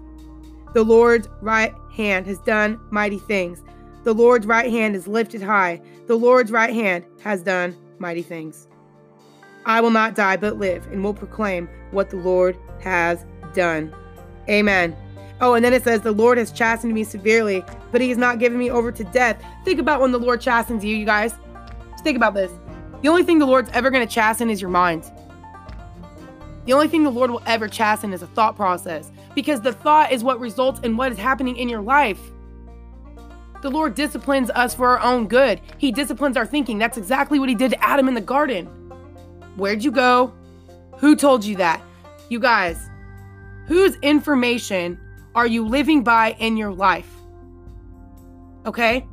The 0.74 0.84
Lord's 0.84 1.30
right 1.40 1.74
hand 1.90 2.28
has 2.28 2.40
done 2.40 2.82
mighty 2.92 3.20
things. 3.20 3.64
The 4.04 4.14
Lord's 4.14 4.46
right 4.46 4.70
hand 4.70 4.94
is 4.94 5.08
lifted 5.08 5.42
high. 5.42 5.82
The 6.08 6.16
Lord's 6.16 6.52
right 6.52 6.74
hand 6.74 7.06
has 7.22 7.44
done 7.44 7.76
mighty 8.00 8.22
things. 8.22 8.68
I 9.66 9.82
will 9.82 9.90
not 9.90 10.16
die 10.16 10.38
but 10.38 10.58
live 10.58 10.88
and 10.88 11.04
will 11.04 11.14
proclaim 11.14 11.68
what 11.92 12.10
the 12.10 12.16
Lord 12.16 12.58
has 12.80 13.26
done. 13.54 13.94
Amen. 14.50 14.96
Oh, 15.42 15.54
and 15.54 15.66
then 15.66 15.74
it 15.74 15.84
says, 15.84 16.02
The 16.02 16.14
Lord 16.14 16.38
has 16.38 16.52
chastened 16.52 16.94
me 16.94 17.04
severely, 17.04 17.62
but 17.92 18.00
he 18.00 18.08
has 18.08 18.18
not 18.18 18.40
given 18.40 18.58
me 18.58 18.72
over 18.72 18.92
to 18.92 19.04
death. 19.04 19.44
Think 19.66 19.82
about 19.82 20.00
when 20.00 20.14
the 20.14 20.18
Lord 20.18 20.40
chastens 20.40 20.84
you, 20.84 20.96
you 20.96 21.06
guys. 21.06 21.36
Just 21.92 22.04
think 22.06 22.16
about 22.16 22.34
this. 22.34 22.52
The 23.02 23.10
only 23.10 23.24
thing 23.24 23.40
the 23.40 23.46
Lord's 23.46 23.70
ever 23.74 23.90
going 23.90 24.08
to 24.08 24.12
chasten 24.12 24.50
is 24.50 24.62
your 24.62 24.72
mind. 24.72 25.12
The 26.66 26.74
only 26.74 26.88
thing 26.88 27.04
the 27.04 27.10
Lord 27.10 27.32
will 27.32 27.44
ever 27.46 27.68
chasten 27.68 28.14
is 28.14 28.22
a 28.22 28.28
thought 28.28 28.56
process 28.56 29.12
because 29.36 29.62
the 29.62 29.74
thought 29.74 30.12
is 30.12 30.24
what 30.24 30.40
results 30.40 30.80
in 30.84 30.96
what 30.96 31.12
is 31.12 31.18
happening 31.18 31.58
in 31.58 31.68
your 31.68 31.82
life. 31.82 32.20
The 33.62 33.70
Lord 33.70 33.96
disciplines 33.96 34.50
us 34.52 34.74
for 34.74 34.98
our 34.98 35.00
own 35.00 35.28
good. 35.28 35.62
He 35.78 35.92
disciplines 35.92 36.38
our 36.38 36.46
thinking. 36.46 36.78
That's 36.78 36.98
exactly 36.98 37.40
what 37.40 37.50
He 37.50 37.56
did 37.56 37.72
to 37.72 37.84
Adam 37.84 38.08
in 38.08 38.14
the 38.14 38.22
garden. 38.22 38.66
Where'd 39.56 39.84
you 39.84 39.92
go? 39.92 40.34
Who 40.98 41.16
told 41.16 41.44
you 41.44 41.56
that? 41.58 41.82
You 42.30 42.40
guys, 42.40 42.90
whose 43.68 43.96
information 43.98 45.00
are 45.34 45.48
you 45.48 45.66
living 45.66 46.04
by 46.04 46.34
in 46.40 46.58
your 46.58 46.72
life? 46.72 47.10
Okay? 48.66 49.06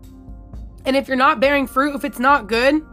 And 0.84 0.96
if 0.96 1.08
you're 1.08 1.16
not 1.16 1.40
bearing 1.40 1.66
fruit, 1.66 1.94
if 1.94 2.04
it's 2.04 2.18
not 2.18 2.46
good, 2.46 2.84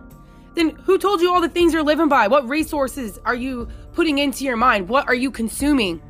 then 0.55 0.69
who 0.69 0.97
told 0.97 1.21
you 1.21 1.33
all 1.33 1.41
the 1.41 1.49
things 1.49 1.73
you're 1.73 1.83
living 1.83 2.07
by? 2.07 2.27
What 2.27 2.47
resources 2.47 3.19
are 3.25 3.35
you 3.35 3.67
putting 3.93 4.17
into 4.17 4.43
your 4.43 4.57
mind? 4.57 4.89
What 4.89 5.07
are 5.07 5.15
you 5.15 5.31
consuming? 5.31 6.01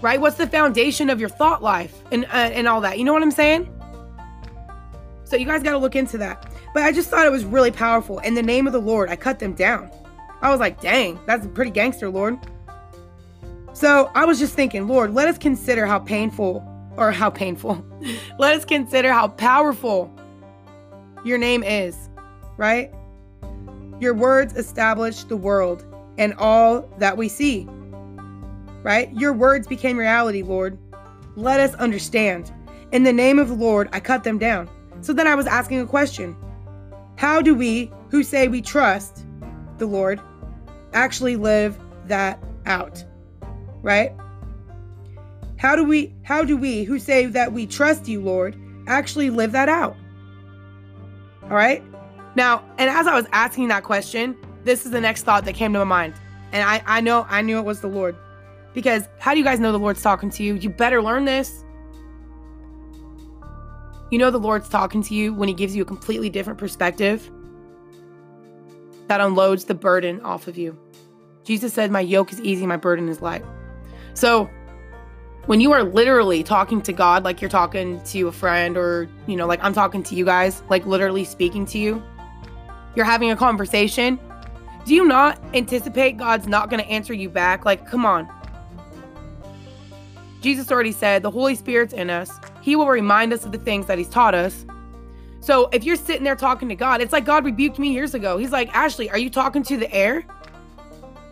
Right? 0.00 0.20
What's 0.20 0.36
the 0.36 0.46
foundation 0.46 1.10
of 1.10 1.20
your 1.20 1.28
thought 1.28 1.62
life 1.62 2.02
and 2.10 2.24
uh, 2.26 2.28
and 2.28 2.66
all 2.66 2.80
that? 2.80 2.98
You 2.98 3.04
know 3.04 3.12
what 3.12 3.22
I'm 3.22 3.30
saying? 3.30 3.68
So 5.32 5.38
you 5.38 5.46
guys 5.46 5.62
got 5.62 5.70
to 5.70 5.78
look 5.78 5.96
into 5.96 6.18
that. 6.18 6.52
But 6.74 6.82
I 6.82 6.92
just 6.92 7.08
thought 7.08 7.24
it 7.24 7.32
was 7.32 7.46
really 7.46 7.70
powerful. 7.70 8.18
In 8.18 8.34
the 8.34 8.42
name 8.42 8.66
of 8.66 8.74
the 8.74 8.78
Lord, 8.78 9.08
I 9.08 9.16
cut 9.16 9.38
them 9.38 9.54
down. 9.54 9.90
I 10.42 10.50
was 10.50 10.60
like, 10.60 10.78
dang, 10.82 11.18
that's 11.24 11.46
a 11.46 11.48
pretty 11.48 11.70
gangster, 11.70 12.10
Lord. 12.10 12.38
So 13.72 14.10
I 14.14 14.26
was 14.26 14.38
just 14.38 14.52
thinking, 14.52 14.86
Lord, 14.86 15.14
let 15.14 15.28
us 15.28 15.38
consider 15.38 15.86
how 15.86 16.00
painful, 16.00 16.62
or 16.98 17.12
how 17.12 17.30
painful, 17.30 17.82
let 18.38 18.54
us 18.54 18.66
consider 18.66 19.10
how 19.10 19.28
powerful 19.28 20.14
your 21.24 21.38
name 21.38 21.62
is, 21.62 22.10
right? 22.58 22.92
Your 24.00 24.12
words 24.12 24.54
establish 24.54 25.24
the 25.24 25.36
world 25.38 25.82
and 26.18 26.34
all 26.34 26.82
that 26.98 27.16
we 27.16 27.30
see. 27.30 27.66
Right? 28.82 29.10
Your 29.14 29.32
words 29.32 29.66
became 29.66 29.96
reality, 29.96 30.42
Lord. 30.42 30.76
Let 31.36 31.58
us 31.58 31.72
understand. 31.76 32.52
In 32.92 33.02
the 33.02 33.14
name 33.14 33.38
of 33.38 33.48
the 33.48 33.54
Lord, 33.54 33.88
I 33.94 34.00
cut 34.00 34.24
them 34.24 34.36
down. 34.36 34.68
So 35.02 35.12
then 35.12 35.26
I 35.26 35.34
was 35.34 35.46
asking 35.46 35.80
a 35.80 35.86
question 35.86 36.36
How 37.16 37.42
do 37.42 37.54
we, 37.54 37.92
who 38.10 38.22
say 38.22 38.48
we 38.48 38.62
trust 38.62 39.26
the 39.78 39.86
Lord, 39.86 40.20
actually 40.94 41.36
live 41.36 41.78
that 42.06 42.42
out? 42.64 43.04
Right? 43.82 44.12
How 45.58 45.76
do 45.76 45.84
we 45.84 46.14
how 46.22 46.42
do 46.44 46.56
we 46.56 46.84
who 46.84 46.98
say 46.98 47.26
that 47.26 47.52
we 47.52 47.66
trust 47.66 48.08
you, 48.08 48.20
Lord, 48.20 48.56
actually 48.86 49.30
live 49.30 49.52
that 49.52 49.68
out? 49.68 49.96
All 51.44 51.50
right? 51.50 51.82
Now, 52.34 52.64
and 52.78 52.88
as 52.88 53.06
I 53.06 53.14
was 53.14 53.26
asking 53.32 53.68
that 53.68 53.84
question, 53.84 54.36
this 54.64 54.86
is 54.86 54.92
the 54.92 55.00
next 55.00 55.24
thought 55.24 55.44
that 55.44 55.54
came 55.54 55.72
to 55.72 55.80
my 55.80 55.84
mind. 55.84 56.14
And 56.52 56.62
I, 56.62 56.82
I 56.86 57.00
know 57.00 57.26
I 57.28 57.42
knew 57.42 57.58
it 57.58 57.64
was 57.64 57.80
the 57.80 57.88
Lord. 57.88 58.16
Because 58.74 59.08
how 59.18 59.32
do 59.32 59.38
you 59.38 59.44
guys 59.44 59.60
know 59.60 59.72
the 59.72 59.78
Lord's 59.78 60.02
talking 60.02 60.30
to 60.30 60.42
you? 60.42 60.54
You 60.54 60.70
better 60.70 61.02
learn 61.02 61.24
this. 61.24 61.64
You 64.12 64.18
know 64.18 64.30
the 64.30 64.38
Lord's 64.38 64.68
talking 64.68 65.02
to 65.04 65.14
you 65.14 65.32
when 65.32 65.48
he 65.48 65.54
gives 65.54 65.74
you 65.74 65.80
a 65.80 65.86
completely 65.86 66.28
different 66.28 66.58
perspective 66.58 67.30
that 69.08 69.22
unloads 69.22 69.64
the 69.64 69.74
burden 69.74 70.20
off 70.20 70.48
of 70.48 70.58
you. 70.58 70.78
Jesus 71.44 71.72
said, 71.72 71.90
My 71.90 72.00
yoke 72.00 72.30
is 72.30 72.38
easy, 72.42 72.66
my 72.66 72.76
burden 72.76 73.08
is 73.08 73.22
light. 73.22 73.42
So 74.12 74.50
when 75.46 75.62
you 75.62 75.72
are 75.72 75.82
literally 75.82 76.42
talking 76.42 76.82
to 76.82 76.92
God 76.92 77.24
like 77.24 77.40
you're 77.40 77.48
talking 77.48 78.02
to 78.04 78.28
a 78.28 78.32
friend 78.32 78.76
or, 78.76 79.08
you 79.26 79.34
know, 79.34 79.46
like 79.46 79.64
I'm 79.64 79.72
talking 79.72 80.02
to 80.02 80.14
you 80.14 80.26
guys, 80.26 80.62
like 80.68 80.84
literally 80.84 81.24
speaking 81.24 81.64
to 81.68 81.78
you, 81.78 82.02
you're 82.94 83.06
having 83.06 83.30
a 83.30 83.36
conversation, 83.36 84.20
do 84.84 84.94
you 84.94 85.06
not 85.06 85.42
anticipate 85.54 86.18
God's 86.18 86.46
not 86.46 86.68
going 86.68 86.84
to 86.84 86.90
answer 86.90 87.14
you 87.14 87.30
back? 87.30 87.64
Like, 87.64 87.88
come 87.88 88.04
on. 88.04 88.28
Jesus 90.42 90.70
already 90.70 90.92
said 90.92 91.22
the 91.22 91.30
Holy 91.30 91.54
Spirit's 91.54 91.94
in 91.94 92.10
us. 92.10 92.30
He 92.62 92.76
will 92.76 92.86
remind 92.86 93.32
us 93.32 93.44
of 93.44 93.52
the 93.52 93.58
things 93.58 93.86
that 93.86 93.98
He's 93.98 94.08
taught 94.08 94.34
us. 94.34 94.64
So 95.40 95.68
if 95.72 95.82
you're 95.82 95.96
sitting 95.96 96.22
there 96.22 96.36
talking 96.36 96.68
to 96.68 96.76
God, 96.76 97.00
it's 97.00 97.12
like 97.12 97.24
God 97.24 97.44
rebuked 97.44 97.78
me 97.78 97.92
years 97.92 98.14
ago. 98.14 98.38
He's 98.38 98.52
like, 98.52 98.72
Ashley, 98.74 99.10
are 99.10 99.18
you 99.18 99.28
talking 99.28 99.64
to 99.64 99.76
the 99.76 99.92
air? 99.92 100.24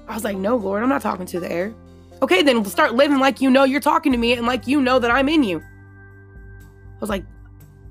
I 0.08 0.14
was 0.14 0.24
like, 0.24 0.36
no, 0.36 0.56
Lord, 0.56 0.82
I'm 0.82 0.88
not 0.88 1.00
talking 1.00 1.26
to 1.26 1.38
the 1.38 1.50
air. 1.50 1.72
Okay, 2.20 2.42
then 2.42 2.64
start 2.64 2.94
living 2.94 3.20
like 3.20 3.40
you 3.40 3.48
know 3.48 3.62
you're 3.62 3.80
talking 3.80 4.10
to 4.10 4.18
me 4.18 4.32
and 4.32 4.46
like 4.46 4.66
you 4.66 4.82
know 4.82 4.98
that 4.98 5.10
I'm 5.10 5.28
in 5.28 5.44
you. 5.44 5.60
I 5.60 7.00
was 7.00 7.08
like, 7.08 7.24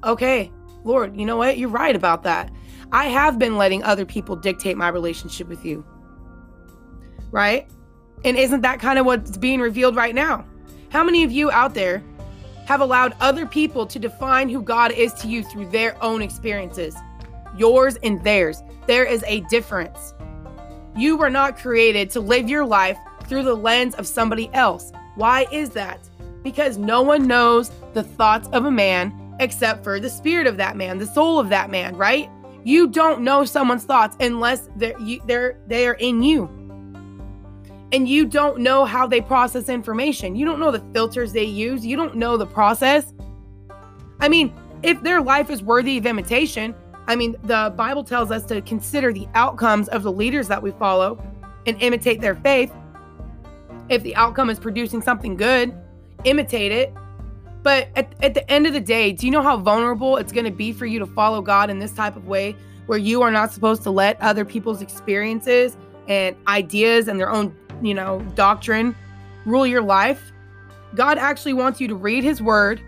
okay, 0.03 0.51
Lord, 0.83 1.17
you 1.17 1.25
know 1.25 1.37
what? 1.37 1.57
You're 1.57 1.69
right 1.69 1.95
about 1.95 2.23
that. 2.23 2.51
I 2.91 3.05
have 3.05 3.39
been 3.39 3.57
letting 3.57 3.81
other 3.83 4.05
people 4.05 4.35
dictate 4.35 4.77
my 4.77 4.89
relationship 4.89 5.47
with 5.47 5.65
you. 5.65 5.85
Right? 7.31 7.69
And 8.25 8.35
isn't 8.37 8.61
that 8.61 8.79
kind 8.79 8.99
of 8.99 9.05
what's 9.05 9.37
being 9.37 9.61
revealed 9.61 9.95
right 9.95 10.13
now? 10.13 10.45
How 10.89 11.03
many 11.03 11.23
of 11.23 11.31
you 11.31 11.49
out 11.51 11.73
there 11.73 12.03
have 12.69 12.81
allowed 12.81 13.15
other 13.19 13.47
people 13.47 13.87
to 13.87 13.97
define 13.97 14.47
who 14.47 14.61
God 14.61 14.91
is 14.91 15.11
to 15.15 15.27
you 15.27 15.43
through 15.43 15.71
their 15.71 16.01
own 16.03 16.21
experiences? 16.21 16.95
Yours 17.57 17.97
and 18.03 18.23
theirs. 18.23 18.61
There 18.85 19.05
is 19.05 19.23
a 19.25 19.39
difference. 19.49 20.13
You 20.95 21.17
were 21.17 21.31
not 21.31 21.57
created 21.57 22.11
to 22.11 22.19
live 22.19 22.47
your 22.47 22.63
life 22.63 22.99
through 23.23 23.41
the 23.41 23.55
lens 23.55 23.95
of 23.95 24.05
somebody 24.05 24.51
else. 24.53 24.91
Why 25.15 25.47
is 25.51 25.71
that? 25.71 25.99
Because 26.43 26.77
no 26.77 27.01
one 27.01 27.25
knows 27.25 27.71
the 27.93 28.03
thoughts 28.03 28.47
of 28.49 28.65
a 28.65 28.71
man 28.71 29.35
except 29.39 29.83
for 29.83 29.99
the 29.99 30.09
spirit 30.09 30.45
of 30.45 30.57
that 30.57 30.77
man, 30.77 30.99
the 30.99 31.07
soul 31.07 31.39
of 31.39 31.49
that 31.49 31.71
man, 31.71 31.95
right? 31.95 32.29
You 32.63 32.87
don't 32.87 33.21
know 33.23 33.45
someone's 33.45 33.85
thoughts 33.85 34.15
unless 34.19 34.69
they're 34.75 34.99
you, 34.99 35.21
they're 35.25 35.57
they 35.65 35.87
are 35.87 35.95
in 35.95 36.21
you. 36.21 36.47
And 37.91 38.07
you 38.07 38.25
don't 38.25 38.59
know 38.59 38.85
how 38.85 39.07
they 39.07 39.21
process 39.21 39.67
information. 39.67 40.35
You 40.35 40.45
don't 40.45 40.59
know 40.59 40.71
the 40.71 40.83
filters 40.93 41.33
they 41.33 41.43
use. 41.43 41.85
You 41.85 41.95
don't 41.95 42.15
know 42.15 42.37
the 42.37 42.45
process. 42.45 43.13
I 44.19 44.29
mean, 44.29 44.53
if 44.83 45.01
their 45.01 45.21
life 45.21 45.49
is 45.49 45.63
worthy 45.63 45.97
of 45.97 46.05
imitation, 46.05 46.75
I 47.07 47.15
mean, 47.15 47.35
the 47.43 47.73
Bible 47.75 48.03
tells 48.03 48.29
us 48.29 48.45
to 48.45 48.61
consider 48.61 49.11
the 49.11 49.27
outcomes 49.33 49.87
of 49.89 50.03
the 50.03 50.11
leaders 50.11 50.47
that 50.49 50.61
we 50.61 50.71
follow 50.71 51.19
and 51.65 51.81
imitate 51.81 52.21
their 52.21 52.35
faith. 52.35 52.71
If 53.89 54.03
the 54.03 54.15
outcome 54.15 54.51
is 54.51 54.59
producing 54.59 55.01
something 55.01 55.35
good, 55.35 55.75
imitate 56.23 56.71
it. 56.71 56.93
But 57.63 57.89
at, 57.95 58.13
at 58.23 58.35
the 58.35 58.49
end 58.49 58.67
of 58.67 58.73
the 58.73 58.79
day, 58.79 59.11
do 59.11 59.25
you 59.25 59.31
know 59.31 59.41
how 59.41 59.57
vulnerable 59.57 60.17
it's 60.17 60.31
going 60.31 60.45
to 60.45 60.51
be 60.51 60.71
for 60.71 60.85
you 60.85 60.99
to 60.99 61.07
follow 61.07 61.41
God 61.41 61.69
in 61.69 61.79
this 61.79 61.91
type 61.91 62.15
of 62.15 62.27
way 62.27 62.55
where 62.85 62.97
you 62.97 63.21
are 63.21 63.31
not 63.31 63.51
supposed 63.51 63.83
to 63.83 63.91
let 63.91 64.19
other 64.21 64.45
people's 64.45 64.81
experiences 64.81 65.77
and 66.07 66.35
ideas 66.47 67.07
and 67.07 67.19
their 67.19 67.29
own, 67.29 67.55
you 67.81 67.93
know, 67.93 68.21
doctrine 68.35 68.95
rule 69.45 69.65
your 69.65 69.81
life? 69.81 70.31
God 70.95 71.17
actually 71.17 71.53
wants 71.53 71.79
you 71.79 71.87
to 71.87 71.95
read 71.95 72.23
his 72.23 72.41
word 72.41 72.81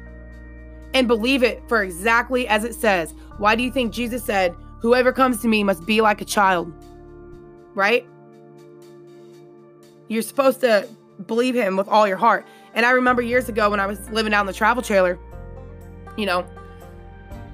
and 0.93 1.07
believe 1.07 1.43
it 1.43 1.61
for 1.67 1.83
exactly 1.83 2.47
as 2.47 2.63
it 2.63 2.73
says. 2.73 3.13
Why 3.37 3.55
do 3.55 3.63
you 3.63 3.71
think 3.71 3.93
Jesus 3.93 4.23
said, 4.23 4.55
Whoever 4.81 5.11
comes 5.11 5.41
to 5.41 5.47
me 5.47 5.63
must 5.63 5.85
be 5.85 6.01
like 6.01 6.21
a 6.21 6.25
child? 6.25 6.73
Right? 7.75 8.05
You're 10.07 10.23
supposed 10.23 10.59
to 10.61 10.89
believe 11.27 11.55
him 11.55 11.77
with 11.77 11.87
all 11.87 12.07
your 12.07 12.17
heart. 12.17 12.47
And 12.73 12.85
I 12.85 12.91
remember 12.91 13.21
years 13.21 13.47
ago 13.47 13.69
when 13.69 13.79
I 13.79 13.85
was 13.85 14.09
living 14.09 14.33
out 14.33 14.41
in 14.41 14.47
the 14.47 14.53
travel 14.53 14.81
trailer, 14.81 15.19
you 16.17 16.25
know, 16.25 16.45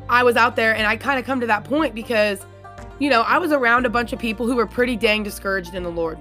I 0.10 0.24
was 0.24 0.38
out 0.38 0.56
there 0.56 0.74
and 0.74 0.88
I 0.88 0.96
kind 0.96 1.20
of 1.20 1.26
come 1.26 1.42
to 1.42 1.48
that 1.48 1.66
point 1.66 1.94
because, 1.94 2.46
you 3.00 3.10
know, 3.10 3.22
I 3.22 3.38
was 3.40 3.52
around 3.52 3.86
a 3.86 3.90
bunch 3.90 4.14
of 4.14 4.20
people 4.20 4.46
who 4.46 4.56
were 4.56 4.66
pretty 4.66 4.96
dang 4.96 5.24
discouraged 5.24 5.76
in 5.76 5.84
the 5.84 5.92
Lord. 5.92 6.18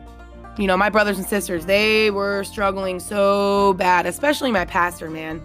You 0.58 0.66
know, 0.66 0.76
my 0.76 0.88
brothers 0.88 1.18
and 1.18 1.26
sisters, 1.26 1.66
they 1.66 2.10
were 2.10 2.44
struggling 2.44 2.98
so 3.00 3.74
bad, 3.74 4.06
especially 4.06 4.50
my 4.50 4.64
pastor, 4.64 5.10
man. 5.10 5.42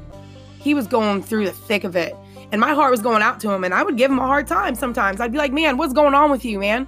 He 0.60 0.74
was 0.74 0.88
going 0.88 1.22
through 1.22 1.46
the 1.46 1.52
thick 1.52 1.84
of 1.84 1.96
it. 1.96 2.16
And 2.52 2.60
my 2.60 2.74
heart 2.74 2.92
was 2.92 3.02
going 3.02 3.22
out 3.22 3.40
to 3.42 3.52
him, 3.52 3.64
and 3.64 3.74
I 3.74 3.84
would 3.84 3.98
give 3.98 4.12
him 4.12 4.20
a 4.20 4.28
hard 4.28 4.46
time 4.48 4.76
sometimes. 4.76 5.22
I'd 5.22 5.32
be 5.32 5.38
like, 5.38 5.54
man, 5.54 5.78
what's 5.78 5.94
going 5.94 6.14
on 6.14 6.32
with 6.32 6.44
you, 6.44 6.60
man? 6.60 6.88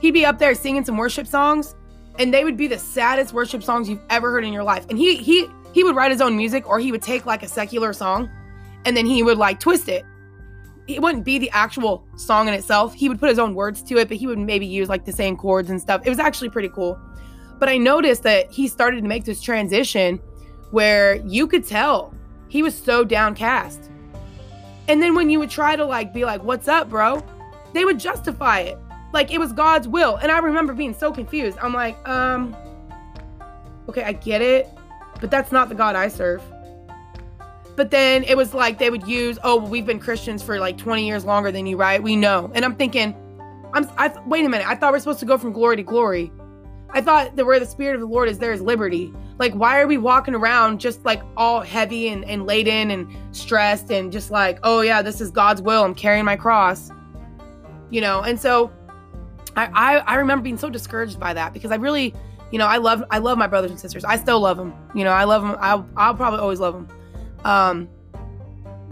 He'd 0.00 0.12
be 0.12 0.24
up 0.24 0.38
there 0.38 0.54
singing 0.54 0.84
some 0.84 0.96
worship 0.96 1.26
songs, 1.26 1.74
and 2.18 2.32
they 2.32 2.44
would 2.44 2.56
be 2.56 2.66
the 2.68 2.78
saddest 2.78 3.32
worship 3.32 3.62
songs 3.62 3.88
you've 3.88 4.02
ever 4.10 4.30
heard 4.30 4.44
in 4.44 4.52
your 4.52 4.62
life. 4.62 4.86
And 4.88 4.98
he 4.98 5.16
he 5.16 5.48
he 5.72 5.82
would 5.82 5.96
write 5.96 6.12
his 6.12 6.20
own 6.20 6.36
music 6.36 6.68
or 6.68 6.78
he 6.78 6.92
would 6.92 7.02
take 7.02 7.26
like 7.26 7.42
a 7.42 7.48
secular 7.48 7.92
song 7.92 8.30
and 8.84 8.96
then 8.96 9.06
he 9.06 9.22
would 9.22 9.38
like 9.38 9.60
twist 9.60 9.88
it. 9.88 10.04
It 10.86 11.00
wouldn't 11.00 11.24
be 11.24 11.38
the 11.38 11.50
actual 11.50 12.06
song 12.16 12.48
in 12.48 12.54
itself. 12.54 12.94
He 12.94 13.08
would 13.08 13.18
put 13.18 13.30
his 13.30 13.38
own 13.38 13.54
words 13.54 13.82
to 13.84 13.96
it, 13.98 14.08
but 14.08 14.18
he 14.18 14.26
would 14.26 14.38
maybe 14.38 14.66
use 14.66 14.88
like 14.88 15.04
the 15.04 15.12
same 15.12 15.36
chords 15.36 15.70
and 15.70 15.80
stuff. 15.80 16.02
It 16.04 16.10
was 16.10 16.18
actually 16.18 16.50
pretty 16.50 16.68
cool. 16.68 16.98
But 17.58 17.68
I 17.68 17.78
noticed 17.78 18.22
that 18.24 18.50
he 18.50 18.68
started 18.68 19.02
to 19.02 19.08
make 19.08 19.24
this 19.24 19.40
transition 19.40 20.18
where 20.70 21.16
you 21.26 21.46
could 21.46 21.66
tell 21.66 22.14
he 22.48 22.62
was 22.62 22.76
so 22.76 23.04
downcast. 23.04 23.90
And 24.88 25.02
then 25.02 25.14
when 25.14 25.30
you 25.30 25.38
would 25.38 25.50
try 25.50 25.76
to 25.76 25.84
like 25.84 26.12
be 26.12 26.24
like, 26.24 26.42
"What's 26.42 26.68
up, 26.68 26.90
bro?" 26.90 27.22
They 27.72 27.84
would 27.84 27.98
justify 27.98 28.60
it 28.60 28.78
like 29.14 29.32
it 29.32 29.38
was 29.38 29.52
God's 29.52 29.88
will. 29.88 30.16
And 30.16 30.30
I 30.30 30.38
remember 30.38 30.74
being 30.74 30.92
so 30.92 31.10
confused. 31.12 31.56
I'm 31.62 31.72
like, 31.72 31.96
um, 32.06 32.54
okay, 33.88 34.02
I 34.02 34.12
get 34.12 34.42
it, 34.42 34.68
but 35.20 35.30
that's 35.30 35.52
not 35.52 35.70
the 35.70 35.74
God 35.74 35.96
I 35.96 36.08
serve. 36.08 36.42
But 37.76 37.90
then 37.90 38.22
it 38.24 38.36
was 38.36 38.54
like 38.54 38.78
they 38.78 38.90
would 38.90 39.06
use, 39.06 39.38
oh, 39.42 39.56
well, 39.56 39.68
we've 39.68 39.86
been 39.86 39.98
Christians 39.98 40.42
for 40.42 40.58
like 40.58 40.78
20 40.78 41.06
years 41.06 41.24
longer 41.24 41.50
than 41.50 41.66
you, 41.66 41.76
right? 41.76 42.02
We 42.02 42.14
know. 42.14 42.50
And 42.54 42.64
I'm 42.64 42.76
thinking, 42.76 43.16
I'm, 43.72 43.90
I, 43.98 44.12
wait 44.26 44.44
a 44.44 44.48
minute. 44.48 44.66
I 44.68 44.76
thought 44.76 44.92
we're 44.92 45.00
supposed 45.00 45.20
to 45.20 45.26
go 45.26 45.36
from 45.36 45.52
glory 45.52 45.76
to 45.76 45.82
glory. 45.82 46.30
I 46.90 47.00
thought 47.00 47.34
that 47.34 47.44
where 47.44 47.58
the 47.58 47.66
Spirit 47.66 47.94
of 47.96 48.00
the 48.00 48.06
Lord 48.06 48.28
is, 48.28 48.38
there 48.38 48.52
is 48.52 48.60
liberty. 48.60 49.12
Like, 49.38 49.52
why 49.54 49.80
are 49.80 49.86
we 49.88 49.98
walking 49.98 50.34
around 50.34 50.80
just 50.80 51.04
like 51.04 51.20
all 51.36 51.60
heavy 51.60 52.08
and, 52.08 52.24
and 52.24 52.46
laden 52.46 52.92
and 52.92 53.08
stressed 53.32 53.90
and 53.90 54.12
just 54.12 54.30
like, 54.30 54.60
oh, 54.62 54.80
yeah, 54.80 55.02
this 55.02 55.20
is 55.20 55.32
God's 55.32 55.60
will. 55.60 55.82
I'm 55.82 55.94
carrying 55.96 56.24
my 56.24 56.36
cross, 56.36 56.90
you 57.90 58.00
know? 58.00 58.20
And 58.20 58.38
so 58.38 58.70
I, 59.56 59.66
I, 59.74 59.96
I 59.98 60.14
remember 60.14 60.44
being 60.44 60.58
so 60.58 60.70
discouraged 60.70 61.18
by 61.18 61.34
that 61.34 61.52
because 61.52 61.72
I 61.72 61.76
really, 61.76 62.14
you 62.52 62.58
know, 62.58 62.66
I 62.66 62.76
love 62.76 63.02
I 63.10 63.18
love 63.18 63.38
my 63.38 63.48
brothers 63.48 63.72
and 63.72 63.80
sisters. 63.80 64.04
I 64.04 64.16
still 64.16 64.38
love 64.38 64.56
them. 64.56 64.72
You 64.94 65.02
know, 65.02 65.10
I 65.10 65.24
love 65.24 65.42
them. 65.42 65.56
I'll, 65.58 65.88
I'll 65.96 66.14
probably 66.14 66.38
always 66.38 66.60
love 66.60 66.74
them. 66.74 66.88
Um, 67.44 67.88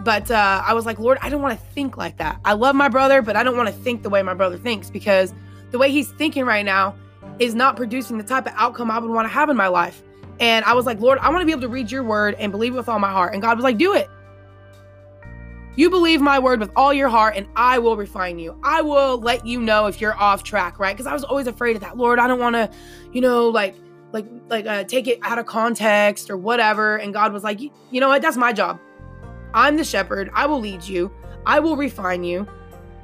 but 0.05 0.31
uh, 0.31 0.63
I 0.67 0.75
was 0.75 0.85
like, 0.85 0.99
Lord, 0.99 1.19
I 1.23 1.31
don't 1.31 1.43
want 1.43 1.59
to 1.59 1.67
think 1.67 1.97
like 1.97 2.19
that. 2.19 2.41
I 2.45 2.55
love 2.55 2.75
my 2.75 2.89
brother, 2.89 3.23
but 3.23 3.37
I 3.37 3.43
don't 3.43 3.57
want 3.57 3.69
to 3.69 3.75
think 3.75 4.03
the 4.03 4.11
way 4.11 4.23
my 4.23 4.35
brother 4.35 4.59
thinks 4.59 4.91
because 4.91 5.33
the 5.71 5.79
way 5.79 5.91
he's 5.91 6.11
thinking 6.11 6.45
right 6.45 6.65
now 6.65 6.97
is 7.39 7.55
not 7.55 7.77
producing 7.77 8.19
the 8.19 8.25
type 8.25 8.47
of 8.47 8.53
outcome 8.57 8.91
I 8.91 8.99
would 8.99 9.11
want 9.11 9.27
to 9.27 9.33
have 9.33 9.49
in 9.49 9.57
my 9.57 9.69
life. 9.69 10.03
And 10.41 10.65
I 10.65 10.75
was 10.75 10.87
like, 10.87 11.01
Lord, 11.01 11.19
I 11.19 11.31
want 11.31 11.41
to 11.43 11.47
be 11.47 11.53
able 11.53 11.63
to 11.63 11.69
read 11.69 11.91
your 11.91 12.03
word 12.03 12.35
and 12.39 12.51
believe 12.51 12.75
it 12.75 12.77
with 12.77 12.89
all 12.89 12.99
my 12.99 13.13
heart. 13.13 13.33
And 13.33 13.41
God 13.41 13.57
was 13.57 13.63
like, 13.65 13.79
do 13.79 13.95
it. 13.95 14.09
You 15.77 15.89
believe 15.89 16.21
my 16.21 16.39
word 16.39 16.61
with 16.61 16.71
all 16.77 16.93
your 16.93 17.09
heart, 17.09 17.35
and 17.35 17.47
I 17.57 17.79
will 17.79 17.97
refine 17.97 18.39
you. 18.39 18.59
I 18.63 18.83
will 18.83 19.19
let 19.19 19.47
you 19.47 19.61
know 19.61 19.87
if 19.87 20.03
you're 20.03 20.19
off 20.19 20.43
track, 20.43 20.79
right? 20.79 20.95
Because 20.95 21.07
I 21.07 21.15
was 21.15 21.25
always 21.25 21.47
afraid 21.47 21.77
of 21.77 21.83
that. 21.83 21.97
Lord, 21.97 22.19
I 22.19 22.27
don't 22.27 22.41
want 22.41 22.57
to, 22.57 22.71
you 23.13 23.23
know, 23.23 23.49
like, 23.49 23.75
like, 24.13 24.27
like, 24.49 24.67
uh, 24.67 24.85
take 24.85 25.09
it 25.09 25.19
out 25.23 25.39
of 25.39 25.47
context 25.47 26.31
or 26.31 26.37
whatever. 26.37 26.97
And 26.97 27.13
God 27.13 27.33
was 27.33 27.43
like, 27.43 27.61
you 27.61 27.71
know 27.93 28.09
what? 28.09 28.23
That's 28.23 28.37
my 28.37 28.53
job. 28.53 28.79
I'm 29.55 29.77
the 29.77 29.85
shepherd. 29.85 30.31
I 30.35 30.47
will 30.47 30.61
lead 30.61 30.85
you. 30.85 31.11
I 31.47 31.61
will 31.61 31.77
refine 31.77 32.25
you, 32.25 32.47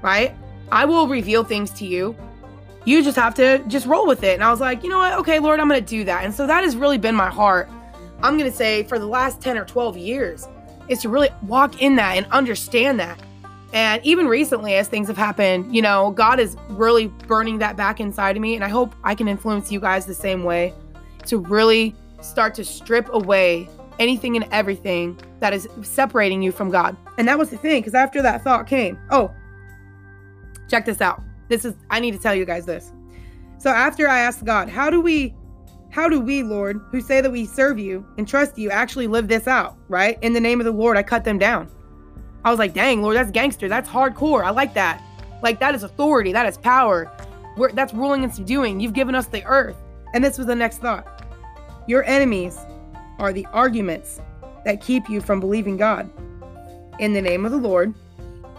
right? 0.03 0.35
I 0.71 0.85
will 0.85 1.09
reveal 1.09 1.45
things 1.45 1.71
to 1.73 1.87
you. 1.87 2.17
You 2.85 3.03
just 3.03 3.17
have 3.17 3.35
to 3.35 3.59
just 3.69 3.87
roll 3.87 4.07
with 4.07 4.23
it. 4.23 4.35
And 4.35 4.45
I 4.45 4.51
was 4.51 4.61
like, 4.61 4.83
you 4.83 4.89
know 4.89 4.99
what? 4.99 5.13
Okay, 5.15 5.39
Lord, 5.39 5.61
I'm 5.61 5.69
to 5.69 5.81
do 5.81 6.05
that. 6.05 6.25
And 6.25 6.35
so 6.35 6.47
that 6.47 6.65
has 6.65 6.77
really 6.77 6.99
been 6.99 7.15
my 7.15 7.29
heart. 7.29 7.69
I'm 8.23 8.39
to 8.39 8.51
say 8.51 8.83
for 8.85 8.99
the 8.99 9.07
last 9.07 9.41
10 9.41 9.59
or 9.59 9.65
12 9.65 9.97
years 9.97 10.49
is 10.89 11.01
to 11.03 11.09
really 11.09 11.29
walk 11.43 11.83
in 11.83 11.97
that 11.97 12.17
and 12.17 12.27
understand 12.27 12.99
that. 13.01 13.21
And 13.73 14.05
even 14.05 14.27
recently, 14.27 14.75
as 14.75 14.89
things 14.89 15.09
have 15.09 15.19
happened, 15.19 15.75
you 15.75 15.83
know, 15.83 16.13
God 16.13 16.41
is 16.41 16.57
really 16.71 17.09
burning 17.27 17.59
that 17.59 17.77
back 17.77 18.01
inside 18.01 18.37
of 18.37 18.41
me. 18.41 18.55
And 18.55 18.65
I 18.65 18.69
hope 18.69 18.95
I 19.05 19.15
can 19.15 19.29
influence 19.29 19.71
you 19.71 19.79
guys 19.79 20.07
the 20.07 20.15
same 20.15 20.43
way 20.43 20.73
to 21.29 21.39
really 21.39 21.95
start 22.21 22.55
to 22.55 22.65
strip 22.65 23.09
away 23.13 23.69
anything 23.99 24.37
and 24.37 24.47
everything 24.53 25.19
that 25.41 25.53
is 25.53 25.69
separating 25.83 26.43
you 26.43 26.53
from 26.53 26.71
God. 26.71 26.97
And 27.17 27.27
that 27.29 27.39
was 27.39 27.51
the 27.51 27.57
thing, 27.57 27.81
because 27.81 27.95
after 27.95 28.23
that 28.23 28.43
thought 28.43 28.67
came, 28.67 28.99
oh, 29.11 29.33
check 30.69 30.85
this 30.85 31.01
out. 31.01 31.23
This 31.49 31.65
is, 31.65 31.75
I 31.91 32.01
need 32.01 32.13
to 32.13 32.19
tell 32.19 32.35
you 32.35 32.45
guys 32.45 32.67
this. 32.67 32.93
So 33.59 33.71
after 33.71 34.09
I 34.09 34.21
asked 34.21 34.45
God, 34.45 34.69
how 34.69 34.91
do 34.91 35.01
we 35.01 35.35
how 35.91 36.07
do 36.09 36.21
we, 36.21 36.43
Lord, 36.43 36.81
who 36.91 37.01
say 37.01 37.23
that 37.23 37.33
we 37.33 37.47
serve 37.47 37.79
you 37.79 38.07
and 38.19 38.29
trust 38.29 38.59
you, 38.59 38.71
actually 38.71 39.07
live 39.07 39.27
this 39.27 39.49
out, 39.49 39.79
right? 39.89 40.19
In 40.23 40.35
the 40.35 40.41
name 40.41 40.61
of 40.61 40.67
the 40.67 40.71
Lord, 40.73 40.99
I 40.99 41.03
cut 41.03 41.25
them 41.25 41.39
down. 41.39 41.71
I 42.45 42.51
was 42.51 42.59
like, 42.59 42.75
dang, 42.75 43.03
Lord, 43.03 43.17
that's 43.17 43.31
gangster. 43.31 43.69
That's 43.69 43.89
hardcore. 43.89 44.45
I 44.45 44.51
like 44.51 44.75
that. 44.75 45.03
Like, 45.43 45.61
that 45.61 45.75
is 45.75 45.83
authority. 45.83 46.33
That 46.33 46.47
is 46.47 46.59
power. 46.59 47.11
We're, 47.57 47.73
that's 47.73 47.95
ruling 47.95 48.23
and 48.23 48.33
subduing. 48.33 48.81
You've 48.81 48.93
given 48.93 49.15
us 49.15 49.27
the 49.29 49.43
earth. 49.45 49.77
And 50.13 50.23
this 50.23 50.37
was 50.37 50.47
the 50.47 50.55
next 50.55 50.79
thought 50.79 51.18
Your 51.89 52.05
enemies 52.05 52.57
are 53.19 53.33
the 53.33 53.47
arguments 53.47 54.21
that 54.65 54.81
keep 54.81 55.09
you 55.09 55.21
from 55.21 55.41
believing 55.41 55.77
God. 55.77 56.09
In 57.01 57.13
the 57.13 57.23
name 57.23 57.45
of 57.45 57.51
the 57.51 57.59
Lord, 57.59 57.95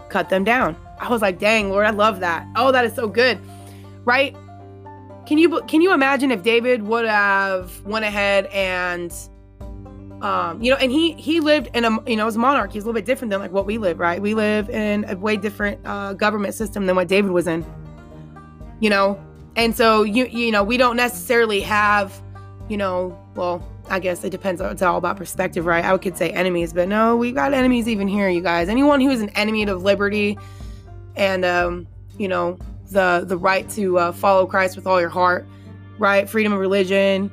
cut 0.08 0.28
them 0.28 0.44
down. 0.44 0.76
I 0.98 1.08
was 1.08 1.22
like, 1.22 1.38
dang, 1.38 1.70
Lord, 1.70 1.86
I 1.86 1.90
love 1.90 2.20
that. 2.20 2.46
Oh, 2.56 2.72
that 2.72 2.84
is 2.84 2.94
so 2.94 3.08
good. 3.08 3.38
Right? 4.04 4.36
Can 5.26 5.38
you 5.38 5.62
can 5.62 5.80
you 5.80 5.92
imagine 5.92 6.30
if 6.30 6.42
David 6.42 6.82
would 6.82 7.06
have 7.06 7.80
went 7.82 8.04
ahead 8.04 8.46
and 8.46 9.12
um, 10.22 10.62
you 10.62 10.70
know, 10.70 10.76
and 10.76 10.92
he 10.92 11.12
he 11.12 11.40
lived 11.40 11.68
in 11.74 11.84
a 11.84 12.10
you 12.10 12.16
know 12.16 12.26
as 12.26 12.36
a 12.36 12.38
monarch. 12.38 12.72
He's 12.72 12.82
a 12.82 12.86
little 12.86 12.98
bit 12.98 13.06
different 13.06 13.30
than 13.30 13.40
like 13.40 13.52
what 13.52 13.64
we 13.64 13.78
live, 13.78 13.98
right? 13.98 14.20
We 14.20 14.34
live 14.34 14.68
in 14.68 15.04
a 15.08 15.16
way 15.16 15.36
different 15.36 15.80
uh, 15.84 16.14
government 16.14 16.54
system 16.54 16.86
than 16.86 16.96
what 16.96 17.08
David 17.08 17.30
was 17.30 17.46
in. 17.46 17.64
You 18.80 18.90
know, 18.90 19.24
and 19.56 19.74
so 19.74 20.02
you 20.02 20.26
you 20.26 20.50
know 20.50 20.62
we 20.62 20.76
don't 20.76 20.96
necessarily 20.96 21.60
have, 21.60 22.20
you 22.68 22.76
know, 22.76 23.18
well 23.34 23.66
I 23.90 23.98
guess 23.98 24.22
it 24.22 24.30
depends. 24.30 24.60
It's 24.60 24.82
all 24.82 24.98
about 24.98 25.16
perspective, 25.16 25.66
right? 25.66 25.84
I 25.84 25.98
could 25.98 26.16
say 26.16 26.30
enemies, 26.30 26.72
but 26.72 26.86
no, 26.86 27.16
we've 27.16 27.34
got 27.34 27.52
enemies 27.52 27.88
even 27.88 28.06
here, 28.06 28.28
you 28.28 28.40
guys. 28.40 28.68
Anyone 28.68 29.00
who 29.00 29.10
is 29.10 29.20
an 29.20 29.30
enemy 29.30 29.64
of 29.64 29.82
liberty 29.82 30.38
and 31.16 31.44
um, 31.44 31.88
you 32.16 32.28
know 32.28 32.56
the 32.90 33.24
the 33.26 33.36
right 33.36 33.68
to 33.70 33.98
uh, 33.98 34.12
follow 34.12 34.46
Christ 34.46 34.76
with 34.76 34.86
all 34.86 35.00
your 35.00 35.08
heart, 35.08 35.44
right? 35.98 36.28
Freedom 36.30 36.52
of 36.52 36.60
religion, 36.60 37.32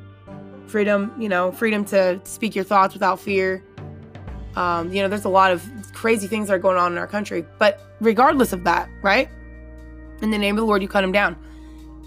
freedom, 0.65 1.13
you 1.19 1.29
know, 1.29 1.51
freedom 1.51 1.85
to 1.85 2.19
speak 2.23 2.55
your 2.55 2.65
thoughts 2.65 2.95
without 2.95 3.19
fear. 3.19 3.63
Um, 4.55 4.91
you 4.91 5.03
know, 5.03 5.07
there's 5.07 5.25
a 5.25 5.29
lot 5.29 5.51
of 5.51 5.63
crazy 5.93 6.27
things 6.27 6.47
that 6.47 6.55
are 6.55 6.59
going 6.59 6.77
on 6.77 6.91
in 6.91 6.97
our 6.97 7.07
country. 7.07 7.45
But 7.59 7.79
regardless 8.01 8.51
of 8.51 8.63
that, 8.63 8.89
right? 9.03 9.29
In 10.23 10.31
the 10.31 10.37
name 10.39 10.55
of 10.55 10.61
the 10.61 10.65
Lord, 10.65 10.81
you 10.81 10.87
cut 10.87 11.03
him 11.03 11.11
down. 11.11 11.37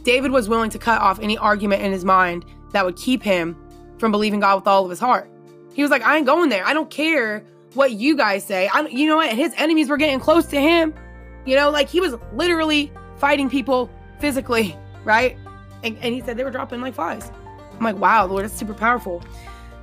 David 0.03 0.33
was 0.33 0.49
willing 0.49 0.71
to 0.71 0.79
cut 0.79 1.01
off 1.01 1.21
any 1.21 1.39
argument 1.39 1.83
in 1.83 1.93
his 1.93 2.05
mind 2.05 2.45
that 2.73 2.85
would 2.85 2.97
keep 2.97 3.23
him 3.23 3.57
from 4.01 4.11
believing 4.11 4.41
God 4.41 4.57
with 4.57 4.67
all 4.67 4.83
of 4.85 4.91
his 4.91 4.99
heart. 4.99 5.31
He 5.75 5.83
was 5.83 5.91
like, 5.91 6.03
I 6.03 6.17
ain't 6.17 6.27
going 6.27 6.49
there. 6.49 6.67
I 6.67 6.73
don't 6.73 6.91
care 6.91 7.45
what 7.75 7.93
you 7.93 8.17
guys 8.17 8.45
say. 8.45 8.69
I, 8.73 8.81
you 8.89 9.07
know 9.07 9.17
what? 9.17 9.33
His 9.33 9.55
enemies 9.57 9.89
were 9.89 9.97
getting 9.97 10.19
close 10.19 10.47
to 10.47 10.61
him. 10.61 10.95
You 11.47 11.55
know, 11.57 11.71
like 11.71 11.89
he 11.89 12.01
was 12.01 12.17
literally 12.33 12.91
fighting 13.19 13.49
people 13.49 13.91
physically, 14.19 14.77
right? 15.05 15.37
And, 15.85 15.97
and 15.99 16.15
he 16.15 16.21
said 16.23 16.37
they 16.37 16.45
were 16.45 16.51
dropping 16.51 16.81
like 16.81 16.95
flies. 16.95 17.31
I'm 17.73 17.85
like, 17.85 17.97
wow, 17.97 18.27
Lord, 18.27 18.45
that's 18.45 18.55
super 18.55 18.75
powerful. 18.75 19.23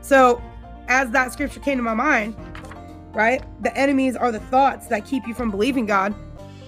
So, 0.02 0.42
as 0.88 1.10
that 1.12 1.34
scripture 1.34 1.60
came 1.60 1.78
to 1.78 1.84
my 1.84 1.94
mind, 1.94 2.36
right? 3.14 3.44
The 3.64 3.76
enemies 3.76 4.16
are 4.16 4.32
the 4.32 4.40
thoughts 4.40 4.88
that 4.88 5.06
keep 5.06 5.28
you 5.28 5.34
from 5.34 5.50
believing 5.52 5.86
God. 5.86 6.14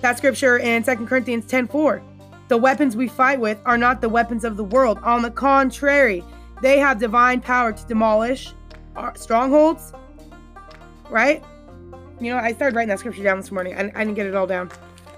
That 0.02 0.18
scripture 0.18 0.58
in 0.58 0.84
Second 0.84 1.08
Corinthians 1.08 1.46
10 1.46 1.68
4. 1.68 2.02
The 2.48 2.58
weapons 2.58 2.96
we 2.96 3.08
fight 3.08 3.40
with 3.40 3.60
are 3.66 3.78
not 3.78 4.02
the 4.02 4.10
weapons 4.10 4.44
of 4.44 4.58
the 4.58 4.64
world. 4.64 4.98
On 5.04 5.22
the 5.22 5.30
contrary, 5.30 6.24
they 6.62 6.80
have 6.80 7.00
divine 7.00 7.42
power 7.42 7.72
to 7.72 7.86
demolish 7.88 8.54
strongholds, 9.16 9.94
right? 11.10 11.44
You 12.20 12.34
know, 12.34 12.38
I 12.38 12.54
started 12.54 12.76
writing 12.76 12.90
that 12.90 13.00
scripture 13.00 13.24
down 13.24 13.38
this 13.38 13.52
morning. 13.52 13.76
I, 13.76 13.92
I 13.96 14.04
didn't 14.04 14.16
get 14.16 14.26
it 14.26 14.36
all 14.36 14.48
down. 14.48 14.70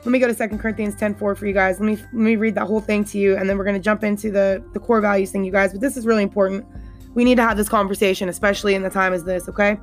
Let 0.03 0.07
me 0.07 0.19
go 0.19 0.27
to 0.27 0.33
Second 0.33 0.59
Corinthians 0.59 0.95
10 0.95 1.15
4 1.15 1.35
for 1.35 1.45
you 1.45 1.53
guys. 1.53 1.79
Let 1.79 1.85
me 1.85 1.95
let 1.95 2.13
me 2.13 2.35
read 2.35 2.55
that 2.55 2.65
whole 2.65 2.81
thing 2.81 3.05
to 3.05 3.17
you, 3.17 3.35
and 3.37 3.49
then 3.49 3.57
we're 3.57 3.65
gonna 3.65 3.79
jump 3.79 4.03
into 4.03 4.31
the, 4.31 4.63
the 4.73 4.79
core 4.79 5.01
values 5.01 5.31
thing, 5.31 5.43
you 5.43 5.51
guys. 5.51 5.71
But 5.71 5.81
this 5.81 5.97
is 5.97 6.05
really 6.05 6.23
important. 6.23 6.65
We 7.13 7.23
need 7.23 7.35
to 7.35 7.43
have 7.43 7.57
this 7.57 7.69
conversation, 7.69 8.29
especially 8.29 8.73
in 8.73 8.83
the 8.83 8.89
time 8.89 9.13
as 9.13 9.23
this, 9.23 9.49
okay? 9.49 9.77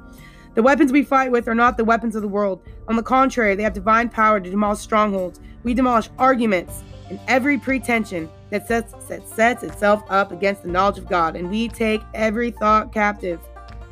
The 0.55 0.63
weapons 0.63 0.91
we 0.91 1.05
fight 1.05 1.31
with 1.31 1.47
are 1.47 1.55
not 1.55 1.77
the 1.77 1.85
weapons 1.85 2.17
of 2.17 2.23
the 2.23 2.29
world. 2.29 2.63
On 2.89 2.97
the 2.97 3.03
contrary, 3.03 3.55
they 3.55 3.63
have 3.63 3.75
divine 3.75 4.09
power 4.09 4.41
to 4.41 4.51
demolish 4.51 4.81
strongholds. 4.81 5.41
We 5.63 5.75
demolish 5.75 6.09
arguments 6.19 6.83
and 7.11 7.21
every 7.29 7.59
pretension 7.59 8.29
that 8.51 8.67
sets, 8.67 8.93
that 9.09 9.29
sets 9.29 9.63
itself 9.63 10.03
up 10.09 10.33
against 10.33 10.63
the 10.63 10.69
knowledge 10.69 10.99
of 10.99 11.09
God. 11.09 11.37
And 11.37 11.51
we 11.51 11.69
take 11.69 12.03
every 12.15 12.51
thought 12.51 12.93
captive, 12.93 13.41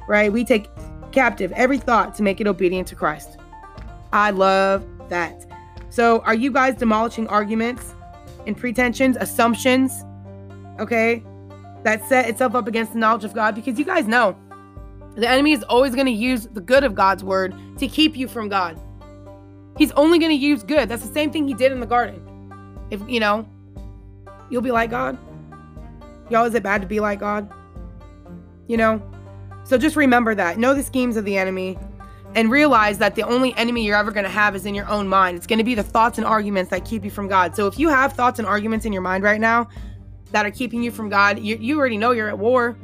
right? 0.09 0.33
We 0.33 0.45
take 0.45 0.69
captive 1.13 1.53
every 1.53 1.79
thought 1.79 2.15
to 2.17 2.23
make 2.23 2.41
it 2.41 2.47
obedient 2.47 2.89
to 2.89 2.95
Christ. 2.95 3.39
I 4.13 4.31
love 4.31 4.85
that. 5.09 5.47
So, 5.91 6.21
are 6.21 6.35
you 6.35 6.51
guys 6.51 6.77
demolishing 6.77 7.27
arguments 7.29 7.95
and 8.47 8.57
pretensions, 8.57 9.17
assumptions, 9.19 10.05
okay, 10.79 11.23
that 11.85 12.07
set 12.09 12.29
itself 12.29 12.55
up 12.55 12.67
against 12.67 12.93
the 12.93 12.99
knowledge 12.99 13.25
of 13.25 13.33
God? 13.33 13.55
Because 13.55 13.79
you 13.79 13.85
guys 13.85 14.07
know 14.07 14.37
the 15.17 15.29
enemy 15.29 15.53
is 15.53 15.63
always 15.65 15.95
going 15.95 16.07
to 16.07 16.13
use 16.13 16.47
the 16.47 16.61
good 16.61 16.85
of 16.85 16.95
God's 16.95 17.25
word 17.25 17.55
to 17.79 17.89
keep 17.89 18.17
you 18.17 18.29
from 18.29 18.49
God. 18.49 18.79
He's 19.79 19.93
only 19.93 20.19
going 20.19 20.31
to 20.31 20.37
use 20.37 20.63
good. 20.63 20.89
That's 20.89 21.07
the 21.07 21.13
same 21.13 21.31
thing 21.31 21.49
he 21.49 21.55
did 21.55 21.73
in 21.73 21.81
the 21.81 21.87
garden. 21.87 22.23
If, 22.91 23.01
you 23.09 23.21
know, 23.21 23.49
you'll 24.51 24.63
be 24.63 24.71
like 24.71 24.91
God. 24.91 25.19
Y'all, 26.31 26.45
is 26.45 26.55
it 26.55 26.63
bad 26.63 26.81
to 26.81 26.87
be 26.87 27.01
like 27.01 27.21
God? 27.21 27.53
You 28.67 28.77
know? 28.77 29.03
So 29.65 29.79
just 29.79 29.97
remember 29.97 30.35
that. 30.35 30.59
Know 30.59 30.75
the 30.75 30.83
schemes 30.83 31.17
of 31.17 31.25
the 31.25 31.37
enemy 31.37 31.79
and 32.35 32.51
realize 32.51 32.99
that 32.99 33.15
the 33.15 33.23
only 33.23 33.55
enemy 33.55 33.85
you're 33.85 33.97
ever 33.97 34.11
going 34.11 34.25
to 34.25 34.31
have 34.31 34.55
is 34.55 34.67
in 34.67 34.75
your 34.75 34.89
own 34.89 35.09
mind. 35.09 35.37
It's 35.37 35.47
going 35.47 35.59
to 35.59 35.65
be 35.65 35.75
the 35.75 35.83
thoughts 35.83 36.19
and 36.19 36.27
arguments 36.27 36.71
that 36.71 36.85
keep 36.85 37.05
you 37.05 37.11
from 37.11 37.29
God. 37.29 37.57
So 37.57 37.67
if 37.67 37.79
you 37.79 37.89
have 37.89 38.13
thoughts 38.13 38.39
and 38.39 38.47
arguments 38.47 38.85
in 38.85 38.93
your 38.93 39.03
mind 39.03 39.25
right 39.25 39.41
now 39.41 39.69
that 40.33 40.45
are 40.45 40.51
keeping 40.51 40.83
you 40.83 40.91
from 40.91 41.09
God, 41.09 41.39
you, 41.39 41.57
you 41.57 41.79
already 41.79 41.97
know 41.97 42.11
you're 42.11 42.29
at 42.29 42.39
war. 42.39 42.77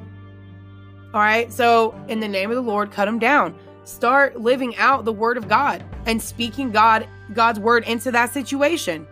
All 1.13 1.21
right. 1.21 1.53
So 1.53 1.95
in 2.09 2.21
the 2.21 2.29
name 2.29 2.51
of 2.51 2.57
the 2.57 2.63
Lord, 2.63 2.91
cut 2.91 3.05
them 3.05 3.19
down. 3.19 3.55
Start 3.85 4.41
living 4.41 4.77
out 4.77 5.05
the 5.05 5.13
word 5.13 5.37
of 5.37 5.49
God 5.49 5.85
and 6.07 6.23
speaking 6.23 6.71
God 6.71 7.07
God's 7.35 7.59
word 7.59 7.85
into 7.85 8.11
that 8.13 8.33
situation. 8.33 9.07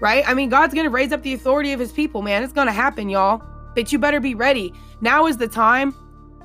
Right? 0.00 0.24
I 0.26 0.34
mean, 0.34 0.48
God's 0.48 0.74
going 0.74 0.84
to 0.84 0.90
raise 0.90 1.12
up 1.12 1.22
the 1.22 1.34
authority 1.34 1.72
of 1.72 1.80
his 1.80 1.92
people, 1.92 2.22
man. 2.22 2.42
It's 2.42 2.52
going 2.52 2.66
to 2.66 2.72
happen, 2.72 3.08
y'all. 3.08 3.42
But 3.74 3.92
you 3.92 3.98
better 3.98 4.18
be 4.18 4.34
ready. 4.34 4.72
Now 5.00 5.26
is 5.26 5.36
the 5.36 5.46
time 5.46 5.94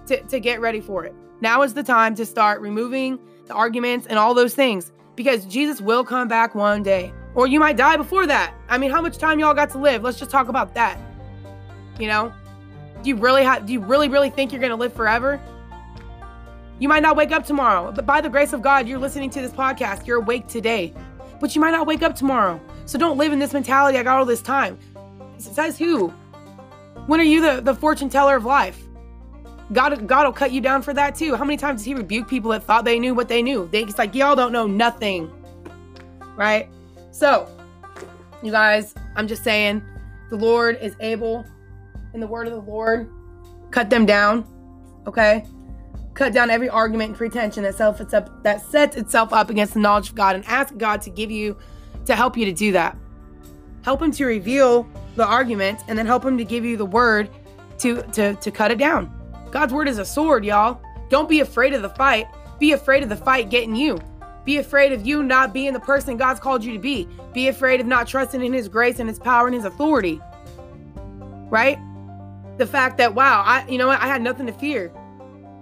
to, 0.08 0.22
to 0.24 0.40
get 0.40 0.60
ready 0.60 0.82
for 0.82 1.06
it. 1.06 1.16
Now 1.42 1.62
is 1.62 1.74
the 1.74 1.84
time 1.84 2.16
to 2.16 2.26
start 2.26 2.62
removing 2.62 3.20
the 3.46 3.54
arguments 3.54 4.08
and 4.08 4.20
all 4.20 4.34
those 4.34 4.54
things 4.54 4.92
because 5.16 5.46
Jesus 5.46 5.82
will 5.82 6.04
come 6.04 6.28
back 6.28 6.54
one 6.54 6.84
day. 6.84 7.14
Or 7.34 7.48
you 7.48 7.60
might 7.60 7.78
die 7.78 7.98
before 7.98 8.28
that. 8.28 8.54
I 8.70 8.78
mean, 8.78 8.92
how 8.92 9.02
much 9.02 9.18
time 9.18 9.40
y'all 9.40 9.54
got 9.54 9.70
to 9.72 9.78
live? 9.78 10.04
Let's 10.04 10.20
just 10.20 10.32
talk 10.32 10.48
about 10.48 10.74
that. 10.76 10.98
You 12.00 12.08
know? 12.08 12.34
Do 13.04 13.10
you 13.10 13.16
really 13.18 13.44
have 13.44 13.66
do 13.68 13.74
you 13.74 13.82
really 13.82 14.10
really 14.10 14.32
think 14.32 14.52
you're 14.52 14.60
going 14.62 14.72
to 14.72 14.78
live 14.78 14.94
forever? 14.94 15.40
You 16.80 16.90
might 16.90 17.04
not 17.04 17.16
wake 17.16 17.32
up 17.32 17.46
tomorrow, 17.46 17.92
but 17.92 18.06
by 18.06 18.20
the 18.20 18.30
grace 18.30 18.52
of 18.52 18.62
God, 18.62 18.88
you're 18.88 19.00
listening 19.00 19.30
to 19.30 19.42
this 19.42 19.52
podcast. 19.52 20.08
You're 20.08 20.18
awake 20.18 20.48
today. 20.48 20.94
But 21.40 21.56
you 21.56 21.62
might 21.62 21.72
not 21.72 21.88
wake 21.88 22.02
up 22.02 22.16
tomorrow. 22.16 22.60
So 22.86 22.98
don't 22.98 23.18
live 23.18 23.34
in 23.34 23.40
this 23.40 23.54
mentality 23.54 23.98
I 23.98 24.04
got 24.04 24.18
all 24.18 24.26
this 24.26 24.42
time. 24.42 24.78
Says 25.38 25.78
who? 25.78 26.10
When 27.08 27.20
are 27.20 27.24
you 27.24 27.42
the, 27.42 27.62
the 27.62 27.76
fortune 27.76 28.10
teller 28.10 28.36
of 28.36 28.46
life? 28.46 28.82
God, 29.74 30.08
God 30.08 30.26
will 30.26 30.34
cut 30.34 30.52
you 30.52 30.62
down 30.62 30.82
for 30.82 30.94
that 30.94 31.16
too. 31.16 31.36
How 31.36 31.44
many 31.44 31.58
times 31.58 31.82
does 31.82 31.86
He 31.86 31.94
rebuke 31.96 32.28
people 32.28 32.52
that 32.52 32.64
thought 32.64 32.86
they 32.86 33.00
knew 33.00 33.14
what 33.14 33.28
they 33.28 33.42
knew? 33.42 33.68
They, 33.72 33.84
it's 33.84 33.98
like 33.98 34.14
y'all 34.14 34.36
don't 34.36 34.52
know 34.52 34.68
nothing, 34.68 35.32
right? 36.36 36.70
So, 37.12 37.50
you 38.44 38.52
guys, 38.52 38.94
I'm 39.16 39.28
just 39.28 39.44
saying, 39.44 39.82
the 40.30 40.36
Lord 40.36 40.78
is 40.82 40.96
able, 41.00 41.46
in 42.14 42.20
the 42.20 42.28
word 42.28 42.48
of 42.48 42.54
the 42.54 42.72
Lord, 42.72 43.10
cut 43.72 43.90
them 43.90 44.06
down. 44.06 44.48
Okay, 45.08 45.46
cut 46.16 46.34
down 46.34 46.50
every 46.50 46.70
argument 46.70 47.10
and 47.10 47.18
pretension 47.18 47.64
that 47.64 47.76
self 47.76 48.00
that 48.00 48.62
sets 48.70 48.96
itself 48.96 49.32
up 49.32 49.50
against 49.50 49.76
the 49.76 49.80
knowledge 49.80 50.10
of 50.10 50.16
God, 50.16 50.36
and 50.36 50.44
ask 50.46 50.76
God 50.78 51.02
to 51.04 51.10
give 51.12 51.30
you, 51.30 51.56
to 52.06 52.16
help 52.16 52.36
you 52.36 52.46
to 52.46 52.54
do 52.54 52.72
that. 52.72 52.98
Help 53.84 54.02
Him 54.02 54.12
to 54.14 54.26
reveal 54.26 54.88
the 55.16 55.26
argument, 55.26 55.82
and 55.88 55.98
then 55.98 56.08
help 56.08 56.26
Him 56.26 56.38
to 56.38 56.44
give 56.44 56.66
you 56.66 56.76
the 56.78 56.86
word 56.86 57.30
to 57.80 58.02
to 58.14 58.34
to 58.36 58.52
cut 58.52 58.72
it 58.72 58.80
down. 58.80 59.12
God's 59.52 59.74
word 59.74 59.88
is 59.88 60.00
a 60.00 60.06
sword, 60.06 60.44
y'all. 60.44 60.82
Don't 61.10 61.30
be 61.30 61.42
afraid 61.42 61.74
of 61.74 61.82
the 61.82 61.90
fight. 61.90 62.26
Be 62.60 62.72
afraid 62.72 63.04
of 63.04 63.10
the 63.10 63.16
fight 63.16 63.50
getting 63.50 63.76
you. 63.76 64.00
Be 64.44 64.58
afraid 64.58 64.92
of 64.92 65.06
you 65.06 65.24
not 65.24 65.54
being 65.54 65.74
the 65.74 65.80
person 65.80 66.18
God's 66.18 66.40
called 66.40 66.64
you 66.64 66.74
to 66.74 66.80
be. 66.80 67.08
Be 67.34 67.48
afraid 67.48 67.80
of 67.80 67.88
not 67.88 68.08
trusting 68.08 68.44
in 68.44 68.54
His 68.54 68.68
grace 68.68 69.00
and 69.00 69.10
His 69.10 69.20
power 69.20 69.48
and 69.48 69.56
His 69.56 69.66
authority. 69.66 70.22
Right? 71.50 71.78
The 72.58 72.66
fact 72.66 72.98
that, 72.98 73.14
wow, 73.14 73.44
I, 73.46 73.68
you 73.68 73.78
know 73.78 73.88
what, 73.88 74.02
I 74.02 74.08
had 74.08 74.22
nothing 74.22 74.46
to 74.48 74.54
fear. 74.54 74.92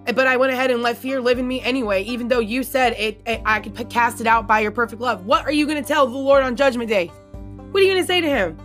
But 0.05 0.27
I 0.27 0.35
went 0.35 0.51
ahead 0.51 0.69
and 0.69 0.81
let 0.81 0.97
fear 0.97 1.21
live 1.21 1.39
in 1.39 1.47
me 1.47 1.61
anyway, 1.61 2.03
even 2.03 2.27
though 2.27 2.39
you 2.39 2.63
said 2.63 2.93
it, 2.93 3.21
it 3.25 3.41
I 3.45 3.61
could 3.61 3.89
cast 3.89 4.19
it 4.19 4.27
out 4.27 4.47
by 4.47 4.59
your 4.59 4.71
perfect 4.71 5.01
love. 5.01 5.25
What 5.25 5.45
are 5.45 5.51
you 5.51 5.65
going 5.65 5.81
to 5.81 5.87
tell 5.87 6.07
the 6.07 6.17
Lord 6.17 6.43
on 6.43 6.55
Judgment 6.55 6.89
Day? 6.89 7.07
What 7.07 7.81
are 7.81 7.85
you 7.85 7.91
going 7.91 8.03
to 8.03 8.07
say 8.07 8.19
to 8.19 8.27
Him? 8.27 8.57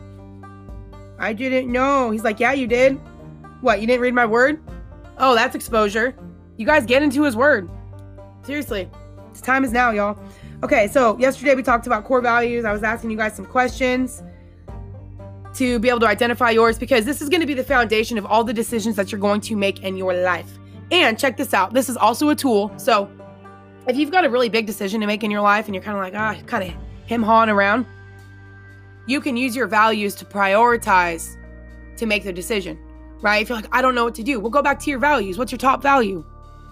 I 1.18 1.32
didn't 1.32 1.70
know. 1.70 2.10
He's 2.10 2.24
like, 2.24 2.38
yeah, 2.40 2.52
you 2.52 2.66
did. 2.66 2.98
What, 3.60 3.80
you 3.80 3.86
didn't 3.86 4.02
read 4.02 4.14
my 4.14 4.26
word? 4.26 4.62
Oh, 5.18 5.34
that's 5.34 5.54
exposure. 5.54 6.14
You 6.56 6.66
guys 6.66 6.86
get 6.86 7.02
into 7.02 7.24
his 7.24 7.36
word. 7.36 7.68
Seriously. 8.42 8.88
Time 9.42 9.64
is 9.64 9.72
now, 9.72 9.90
y'all. 9.90 10.18
Okay, 10.62 10.88
so 10.88 11.16
yesterday 11.18 11.54
we 11.54 11.62
talked 11.62 11.86
about 11.86 12.04
core 12.04 12.20
values. 12.20 12.64
I 12.64 12.72
was 12.72 12.82
asking 12.82 13.10
you 13.10 13.16
guys 13.16 13.34
some 13.34 13.46
questions 13.46 14.22
to 15.54 15.78
be 15.78 15.88
able 15.88 16.00
to 16.00 16.06
identify 16.06 16.50
yours 16.50 16.78
because 16.78 17.04
this 17.04 17.20
is 17.22 17.28
going 17.28 17.40
to 17.40 17.46
be 17.46 17.54
the 17.54 17.64
foundation 17.64 18.18
of 18.18 18.26
all 18.26 18.44
the 18.44 18.52
decisions 18.52 18.96
that 18.96 19.10
you're 19.10 19.20
going 19.20 19.40
to 19.42 19.56
make 19.56 19.82
in 19.82 19.96
your 19.96 20.14
life. 20.14 20.58
And 20.90 21.18
check 21.18 21.36
this 21.36 21.52
out. 21.52 21.74
This 21.74 21.88
is 21.88 21.96
also 21.96 22.28
a 22.30 22.34
tool. 22.34 22.72
So, 22.78 23.10
if 23.86 23.96
you've 23.96 24.10
got 24.10 24.24
a 24.24 24.30
really 24.30 24.48
big 24.48 24.66
decision 24.66 25.00
to 25.00 25.06
make 25.06 25.24
in 25.24 25.30
your 25.30 25.40
life 25.40 25.66
and 25.66 25.74
you're 25.74 25.84
kind 25.84 25.96
of 25.96 26.02
like, 26.02 26.14
ah, 26.14 26.40
kind 26.46 26.64
of 26.64 26.74
him 27.06 27.22
hawing 27.22 27.48
around, 27.48 27.86
you 29.06 29.20
can 29.20 29.36
use 29.36 29.56
your 29.56 29.66
values 29.66 30.14
to 30.16 30.24
prioritize 30.24 31.36
to 31.96 32.06
make 32.06 32.24
the 32.24 32.32
decision 32.32 32.78
right? 33.20 33.42
If 33.42 33.48
you're 33.48 33.58
like, 33.58 33.68
I 33.72 33.82
don't 33.82 33.94
know 33.94 34.04
what 34.04 34.14
to 34.16 34.22
do, 34.22 34.40
well, 34.40 34.50
go 34.50 34.62
back 34.62 34.78
to 34.80 34.90
your 34.90 34.98
values. 34.98 35.38
What's 35.38 35.52
your 35.52 35.58
top 35.58 35.82
value? 35.82 36.24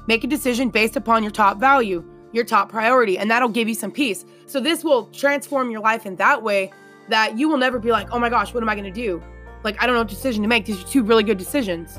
Make 0.06 0.24
a 0.24 0.26
decision 0.26 0.70
based 0.70 0.96
upon 0.96 1.22
your 1.22 1.32
top 1.32 1.58
value. 1.58 2.04
your 2.32 2.44
top 2.44 2.68
priority, 2.68 3.16
and 3.16 3.30
that'll 3.30 3.48
give 3.48 3.66
you 3.66 3.74
some 3.74 3.90
peace. 3.90 4.26
So, 4.44 4.60
this 4.60 4.84
will 4.84 5.06
transform 5.06 5.70
your 5.70 5.80
life 5.80 6.04
in 6.04 6.16
that 6.16 6.42
way 6.42 6.70
that 7.08 7.38
you 7.38 7.48
will 7.48 7.56
never 7.56 7.78
be 7.78 7.90
like, 7.90 8.08
oh 8.10 8.18
my 8.18 8.28
gosh, 8.28 8.52
what 8.52 8.62
am 8.62 8.68
I 8.68 8.74
going 8.74 8.92
to 8.92 9.00
do? 9.00 9.22
Like, 9.62 9.80
I 9.80 9.86
don't 9.86 9.94
know 9.94 10.02
what 10.02 10.08
decision 10.08 10.42
to 10.42 10.48
make. 10.48 10.66
These 10.66 10.82
are 10.82 10.86
two 10.86 11.02
really 11.02 11.22
good 11.22 11.38
decisions. 11.38 11.98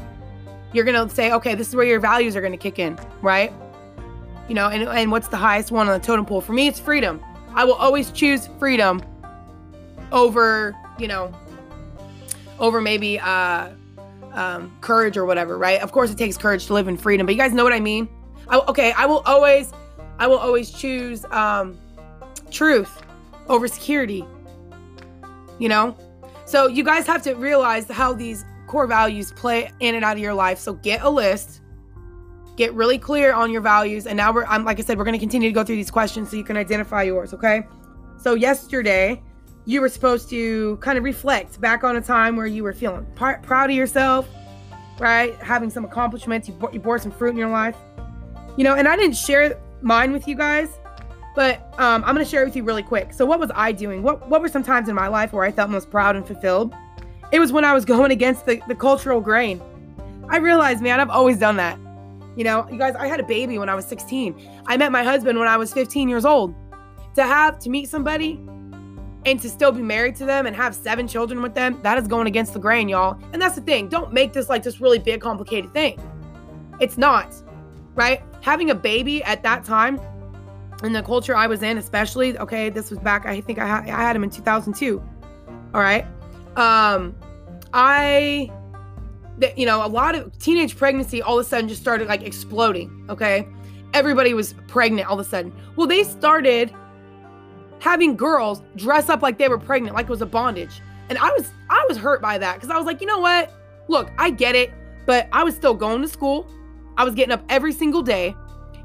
You're 0.73 0.85
going 0.85 1.07
to 1.07 1.13
say, 1.13 1.31
okay, 1.31 1.55
this 1.55 1.69
is 1.69 1.75
where 1.75 1.85
your 1.85 1.99
values 1.99 2.35
are 2.35 2.41
going 2.41 2.53
to 2.53 2.57
kick 2.57 2.79
in, 2.79 2.99
right? 3.21 3.53
You 4.47 4.55
know, 4.55 4.69
and, 4.69 4.83
and 4.83 5.11
what's 5.11 5.27
the 5.27 5.37
highest 5.37 5.71
one 5.71 5.87
on 5.87 5.99
the 5.99 6.05
totem 6.05 6.25
pole? 6.25 6.41
For 6.41 6.53
me, 6.53 6.67
it's 6.67 6.79
freedom. 6.79 7.21
I 7.53 7.65
will 7.65 7.73
always 7.73 8.11
choose 8.11 8.47
freedom 8.59 9.01
over, 10.11 10.75
you 10.99 11.07
know, 11.07 11.33
over 12.59 12.81
maybe 12.81 13.19
uh, 13.19 13.69
um, 14.33 14.75
courage 14.81 15.17
or 15.17 15.25
whatever, 15.25 15.57
right? 15.57 15.81
Of 15.81 15.91
course, 15.91 16.11
it 16.11 16.17
takes 16.17 16.37
courage 16.37 16.67
to 16.67 16.73
live 16.73 16.87
in 16.87 16.97
freedom, 16.97 17.25
but 17.25 17.35
you 17.35 17.41
guys 17.41 17.53
know 17.53 17.63
what 17.63 17.73
I 17.73 17.79
mean. 17.79 18.07
I, 18.47 18.59
okay, 18.67 18.91
I 18.93 19.05
will 19.05 19.21
always, 19.25 19.73
I 20.19 20.27
will 20.27 20.37
always 20.37 20.71
choose 20.71 21.25
um, 21.25 21.77
truth 22.51 23.01
over 23.49 23.67
security. 23.67 24.25
You 25.59 25.69
know, 25.69 25.97
so 26.45 26.67
you 26.67 26.83
guys 26.83 27.07
have 27.07 27.23
to 27.23 27.33
realize 27.33 27.89
how 27.89 28.13
these 28.13 28.45
core 28.67 28.85
values 28.85 29.31
play 29.31 29.71
in 29.79 29.95
and 29.95 30.05
out 30.05 30.17
of 30.17 30.21
your 30.21 30.33
life. 30.33 30.59
So 30.59 30.73
get 30.73 31.01
a 31.01 31.09
list, 31.09 31.61
get 32.57 32.73
really 32.73 32.99
clear 32.99 33.33
on 33.33 33.51
your 33.51 33.61
values, 33.61 34.05
and 34.05 34.17
now 34.17 34.31
we're, 34.31 34.45
I'm 34.45 34.63
like 34.63 34.79
I 34.79 34.83
said, 34.83 34.97
we're 34.97 35.05
going 35.05 35.13
to 35.13 35.19
continue 35.19 35.49
to 35.49 35.53
go 35.53 35.63
through 35.63 35.77
these 35.77 35.91
questions 35.91 36.29
so 36.29 36.37
you 36.37 36.43
can 36.43 36.57
identify 36.57 37.03
yours. 37.03 37.33
Okay. 37.33 37.63
So 38.17 38.35
yesterday 38.35 39.21
you 39.65 39.81
were 39.81 39.89
supposed 39.89 40.29
to 40.29 40.77
kind 40.77 40.97
of 40.97 41.03
reflect 41.03 41.59
back 41.59 41.83
on 41.83 41.97
a 41.97 42.01
time 42.01 42.35
where 42.35 42.47
you 42.47 42.63
were 42.63 42.73
feeling 42.73 43.05
proud 43.15 43.69
of 43.69 43.75
yourself, 43.75 44.27
right? 44.99 45.35
Having 45.35 45.71
some 45.71 45.83
accomplishments, 45.83 46.47
you, 46.47 46.53
bo- 46.53 46.71
you 46.71 46.79
bore 46.79 46.99
some 46.99 47.11
fruit 47.11 47.31
in 47.31 47.37
your 47.37 47.49
life. 47.49 47.75
You 48.55 48.63
know, 48.63 48.75
and 48.75 48.87
I 48.87 48.95
didn't 48.95 49.17
share 49.17 49.59
mine 49.81 50.11
with 50.11 50.27
you 50.27 50.35
guys, 50.35 50.69
but 51.35 51.59
um, 51.79 52.03
I'm 52.05 52.15
going 52.15 52.25
to 52.25 52.29
share 52.29 52.43
it 52.43 52.45
with 52.45 52.55
you 52.55 52.63
really 52.63 52.81
quick. 52.81 53.13
So, 53.13 53.25
what 53.25 53.39
was 53.39 53.51
I 53.53 53.71
doing? 53.71 54.01
What, 54.01 54.27
what 54.29 54.41
were 54.41 54.47
some 54.47 54.63
times 54.63 54.89
in 54.89 54.95
my 54.95 55.07
life 55.07 55.33
where 55.33 55.43
I 55.43 55.51
felt 55.51 55.69
most 55.69 55.91
proud 55.91 56.15
and 56.15 56.25
fulfilled? 56.25 56.73
It 57.31 57.39
was 57.39 57.51
when 57.51 57.65
I 57.65 57.73
was 57.73 57.85
going 57.85 58.11
against 58.11 58.45
the, 58.45 58.61
the 58.67 58.75
cultural 58.75 59.21
grain. 59.21 59.61
I 60.29 60.37
realized, 60.37 60.81
man, 60.81 60.99
I've 60.99 61.09
always 61.09 61.37
done 61.37 61.57
that. 61.57 61.79
You 62.35 62.43
know, 62.43 62.67
you 62.71 62.77
guys, 62.77 62.95
I 62.95 63.07
had 63.07 63.19
a 63.19 63.23
baby 63.23 63.57
when 63.57 63.69
I 63.69 63.75
was 63.75 63.85
16. 63.85 64.63
I 64.67 64.77
met 64.77 64.91
my 64.91 65.03
husband 65.03 65.39
when 65.39 65.47
I 65.47 65.57
was 65.57 65.73
15 65.73 66.07
years 66.07 66.25
old. 66.25 66.53
To 67.15 67.23
have, 67.23 67.57
to 67.59 67.69
meet 67.69 67.89
somebody 67.89 68.39
and 69.25 69.41
to 69.41 69.49
still 69.49 69.71
be 69.71 69.81
married 69.81 70.15
to 70.17 70.25
them 70.25 70.45
and 70.45 70.55
have 70.55 70.75
seven 70.75 71.07
children 71.07 71.41
with 71.41 71.55
them, 71.55 71.79
that 71.81 71.97
is 71.97 72.07
going 72.07 72.27
against 72.27 72.53
the 72.53 72.59
grain, 72.59 72.87
y'all. 72.87 73.19
And 73.33 73.41
that's 73.41 73.55
the 73.55 73.61
thing. 73.61 73.89
Don't 73.89 74.13
make 74.13 74.33
this 74.33 74.49
like 74.49 74.63
this 74.63 74.79
really 74.79 74.99
big, 74.99 75.19
complicated 75.21 75.73
thing. 75.73 75.99
It's 76.79 76.97
not, 76.97 77.33
right? 77.95 78.21
Having 78.41 78.69
a 78.69 78.75
baby 78.75 79.23
at 79.23 79.41
that 79.43 79.65
time 79.65 79.99
in 80.83 80.93
the 80.93 81.01
culture 81.01 81.35
I 81.35 81.47
was 81.47 81.63
in, 81.63 81.77
especially, 81.79 82.37
okay, 82.37 82.69
this 82.69 82.91
was 82.91 82.99
back, 82.99 83.25
I 83.25 83.41
think 83.41 83.57
I, 83.57 83.67
ha- 83.67 83.83
I 83.83 84.01
had 84.03 84.15
him 84.15 84.23
in 84.23 84.29
2002. 84.29 85.01
All 85.73 85.81
right. 85.81 86.05
Um, 86.57 87.15
I, 87.71 88.51
you 89.55 89.65
know, 89.65 89.85
a 89.85 89.87
lot 89.87 90.15
of 90.15 90.37
teenage 90.39 90.75
pregnancy 90.75 91.21
all 91.21 91.39
of 91.39 91.45
a 91.45 91.47
sudden 91.47 91.69
just 91.69 91.81
started 91.81 92.07
like 92.07 92.23
exploding. 92.23 93.05
Okay. 93.09 93.47
Everybody 93.93 94.33
was 94.33 94.55
pregnant 94.67 95.07
all 95.07 95.19
of 95.19 95.25
a 95.25 95.29
sudden. 95.29 95.53
Well, 95.75 95.87
they 95.87 96.03
started 96.03 96.73
having 97.79 98.17
girls 98.17 98.63
dress 98.75 99.07
up 99.07 99.21
like 99.21 99.37
they 99.37 99.47
were 99.47 99.59
pregnant, 99.59 99.95
like 99.95 100.07
it 100.07 100.09
was 100.09 100.21
a 100.21 100.25
bondage. 100.25 100.81
And 101.09 101.17
I 101.19 101.29
was 101.29 101.51
I 101.69 101.85
was 101.87 101.97
hurt 101.97 102.21
by 102.21 102.37
that 102.37 102.55
because 102.55 102.69
I 102.69 102.77
was 102.77 102.85
like, 102.85 103.01
you 103.01 103.07
know 103.07 103.19
what? 103.19 103.53
Look, 103.87 104.11
I 104.17 104.31
get 104.31 104.55
it, 104.55 104.73
but 105.05 105.29
I 105.31 105.43
was 105.43 105.55
still 105.55 105.73
going 105.73 106.01
to 106.01 106.07
school. 106.07 106.51
I 106.97 107.05
was 107.05 107.13
getting 107.13 107.31
up 107.31 107.43
every 107.49 107.71
single 107.71 108.01
day. 108.01 108.35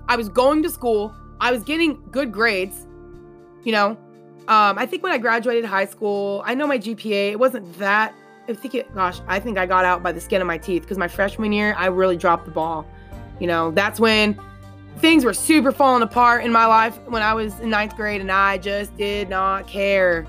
I 0.09 0.17
was 0.17 0.29
going 0.29 0.63
to 0.63 0.71
school. 0.71 1.15
I 1.41 1.51
was 1.51 1.65
getting 1.65 2.03
good 2.11 2.31
grades. 2.31 2.87
You 3.65 3.73
know, 3.73 3.97
um, 4.49 4.79
I 4.79 4.87
think 4.87 5.03
when 5.03 5.13
I 5.13 5.19
graduated 5.19 5.65
high 5.65 5.87
school, 5.87 6.43
I 6.45 6.55
know 6.55 6.67
my 6.67 6.79
GPA, 6.79 7.33
it 7.33 7.39
wasn't 7.39 7.79
that. 7.79 8.15
I 8.49 8.55
think 8.55 8.75
it, 8.75 8.93
gosh, 8.95 9.21
I 9.29 9.39
think 9.39 9.57
I 9.57 9.67
got 9.67 9.85
out 9.85 10.03
by 10.03 10.11
the 10.11 10.21
skin 10.21 10.41
of 10.41 10.47
my 10.47 10.59
teeth 10.59 10.83
because 10.83 10.99
my 10.99 11.07
freshman 11.07 11.53
year, 11.53 11.75
I 11.79 11.87
really 11.87 12.17
dropped 12.17 12.45
the 12.45 12.51
ball. 12.51 12.87
You 13.39 13.47
know, 13.47 13.71
that's 13.71 14.01
when 14.01 14.39
things 14.99 15.25
were 15.25 15.35
super 15.35 15.73
falling 15.73 16.03
apart 16.03 16.45
in 16.45 16.53
my 16.53 16.67
life 16.67 16.99
when 17.07 17.23
I 17.23 17.35
was 17.35 17.59
in 17.61 17.71
ninth 17.71 17.97
grade, 17.97 18.21
and 18.21 18.33
I 18.33 18.59
just 18.59 18.97
did 18.97 19.29
not 19.29 19.69
care, 19.69 20.27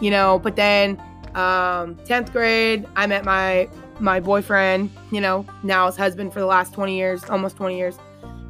you 0.00 0.10
know. 0.10 0.38
But 0.38 0.56
then, 0.56 1.00
um, 1.34 1.96
tenth 2.04 2.32
grade, 2.32 2.86
I 2.96 3.06
met 3.06 3.24
my 3.24 3.68
my 4.00 4.18
boyfriend, 4.18 4.90
you 5.10 5.20
know, 5.20 5.46
now 5.62 5.86
his 5.86 5.96
husband 5.96 6.32
for 6.32 6.40
the 6.40 6.46
last 6.46 6.72
twenty 6.72 6.96
years, 6.96 7.24
almost 7.24 7.56
twenty 7.56 7.76
years, 7.76 7.98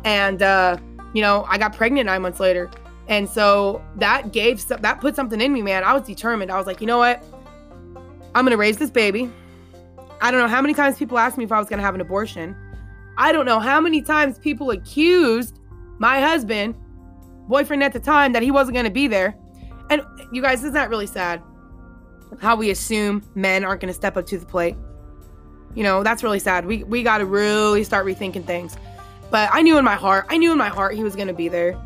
and 0.04 0.42
uh, 0.42 0.76
you 1.12 1.22
know, 1.22 1.44
I 1.48 1.58
got 1.58 1.76
pregnant 1.76 2.06
nine 2.06 2.22
months 2.22 2.40
later, 2.40 2.70
and 3.08 3.28
so 3.28 3.82
that 3.96 4.32
gave 4.32 4.66
that 4.68 5.00
put 5.00 5.16
something 5.16 5.40
in 5.40 5.52
me, 5.52 5.62
man. 5.62 5.84
I 5.84 5.92
was 5.92 6.02
determined. 6.02 6.50
I 6.50 6.58
was 6.58 6.66
like, 6.66 6.80
you 6.80 6.86
know 6.86 6.98
what, 6.98 7.24
I'm 8.34 8.44
gonna 8.44 8.56
raise 8.56 8.78
this 8.78 8.90
baby. 8.90 9.30
I 10.20 10.30
don't 10.30 10.40
know 10.40 10.48
how 10.48 10.62
many 10.62 10.74
times 10.74 10.98
people 10.98 11.18
asked 11.18 11.36
me 11.36 11.44
if 11.44 11.52
I 11.52 11.58
was 11.58 11.68
gonna 11.68 11.82
have 11.82 11.94
an 11.94 12.00
abortion. 12.00 12.56
I 13.18 13.32
don't 13.32 13.44
know 13.44 13.60
how 13.60 13.80
many 13.80 14.02
times 14.02 14.38
people 14.38 14.70
accused 14.70 15.58
my 15.98 16.20
husband, 16.20 16.74
boyfriend 17.48 17.82
at 17.82 17.92
the 17.92 18.00
time, 18.00 18.32
that 18.32 18.42
he 18.42 18.50
wasn't 18.50 18.74
to 18.86 18.90
be 18.90 19.06
there. 19.06 19.36
And 19.90 20.02
you 20.32 20.40
guys, 20.40 20.60
isn't 20.60 20.72
that 20.72 20.88
really 20.88 21.06
sad? 21.06 21.42
How 22.40 22.56
we 22.56 22.70
assume 22.70 23.22
men 23.34 23.64
aren't 23.64 23.80
to 23.92 23.94
step 23.94 24.16
up 24.16 24.26
to 24.26 24.38
the 24.38 24.46
plate. 24.46 24.76
You 25.74 25.82
know, 25.82 26.02
that's 26.02 26.22
really 26.22 26.38
sad. 26.38 26.66
We 26.66 26.84
we 26.84 27.02
got 27.02 27.18
to 27.18 27.26
really 27.26 27.84
start 27.84 28.06
rethinking 28.06 28.46
things. 28.46 28.76
But 29.30 29.48
I 29.52 29.62
knew 29.62 29.78
in 29.78 29.84
my 29.84 29.94
heart, 29.94 30.26
I 30.28 30.38
knew 30.38 30.52
in 30.52 30.58
my 30.58 30.68
heart 30.68 30.94
he 30.94 31.02
was 31.02 31.14
to 31.28 31.34
be 31.34 31.48
there. 31.48 31.80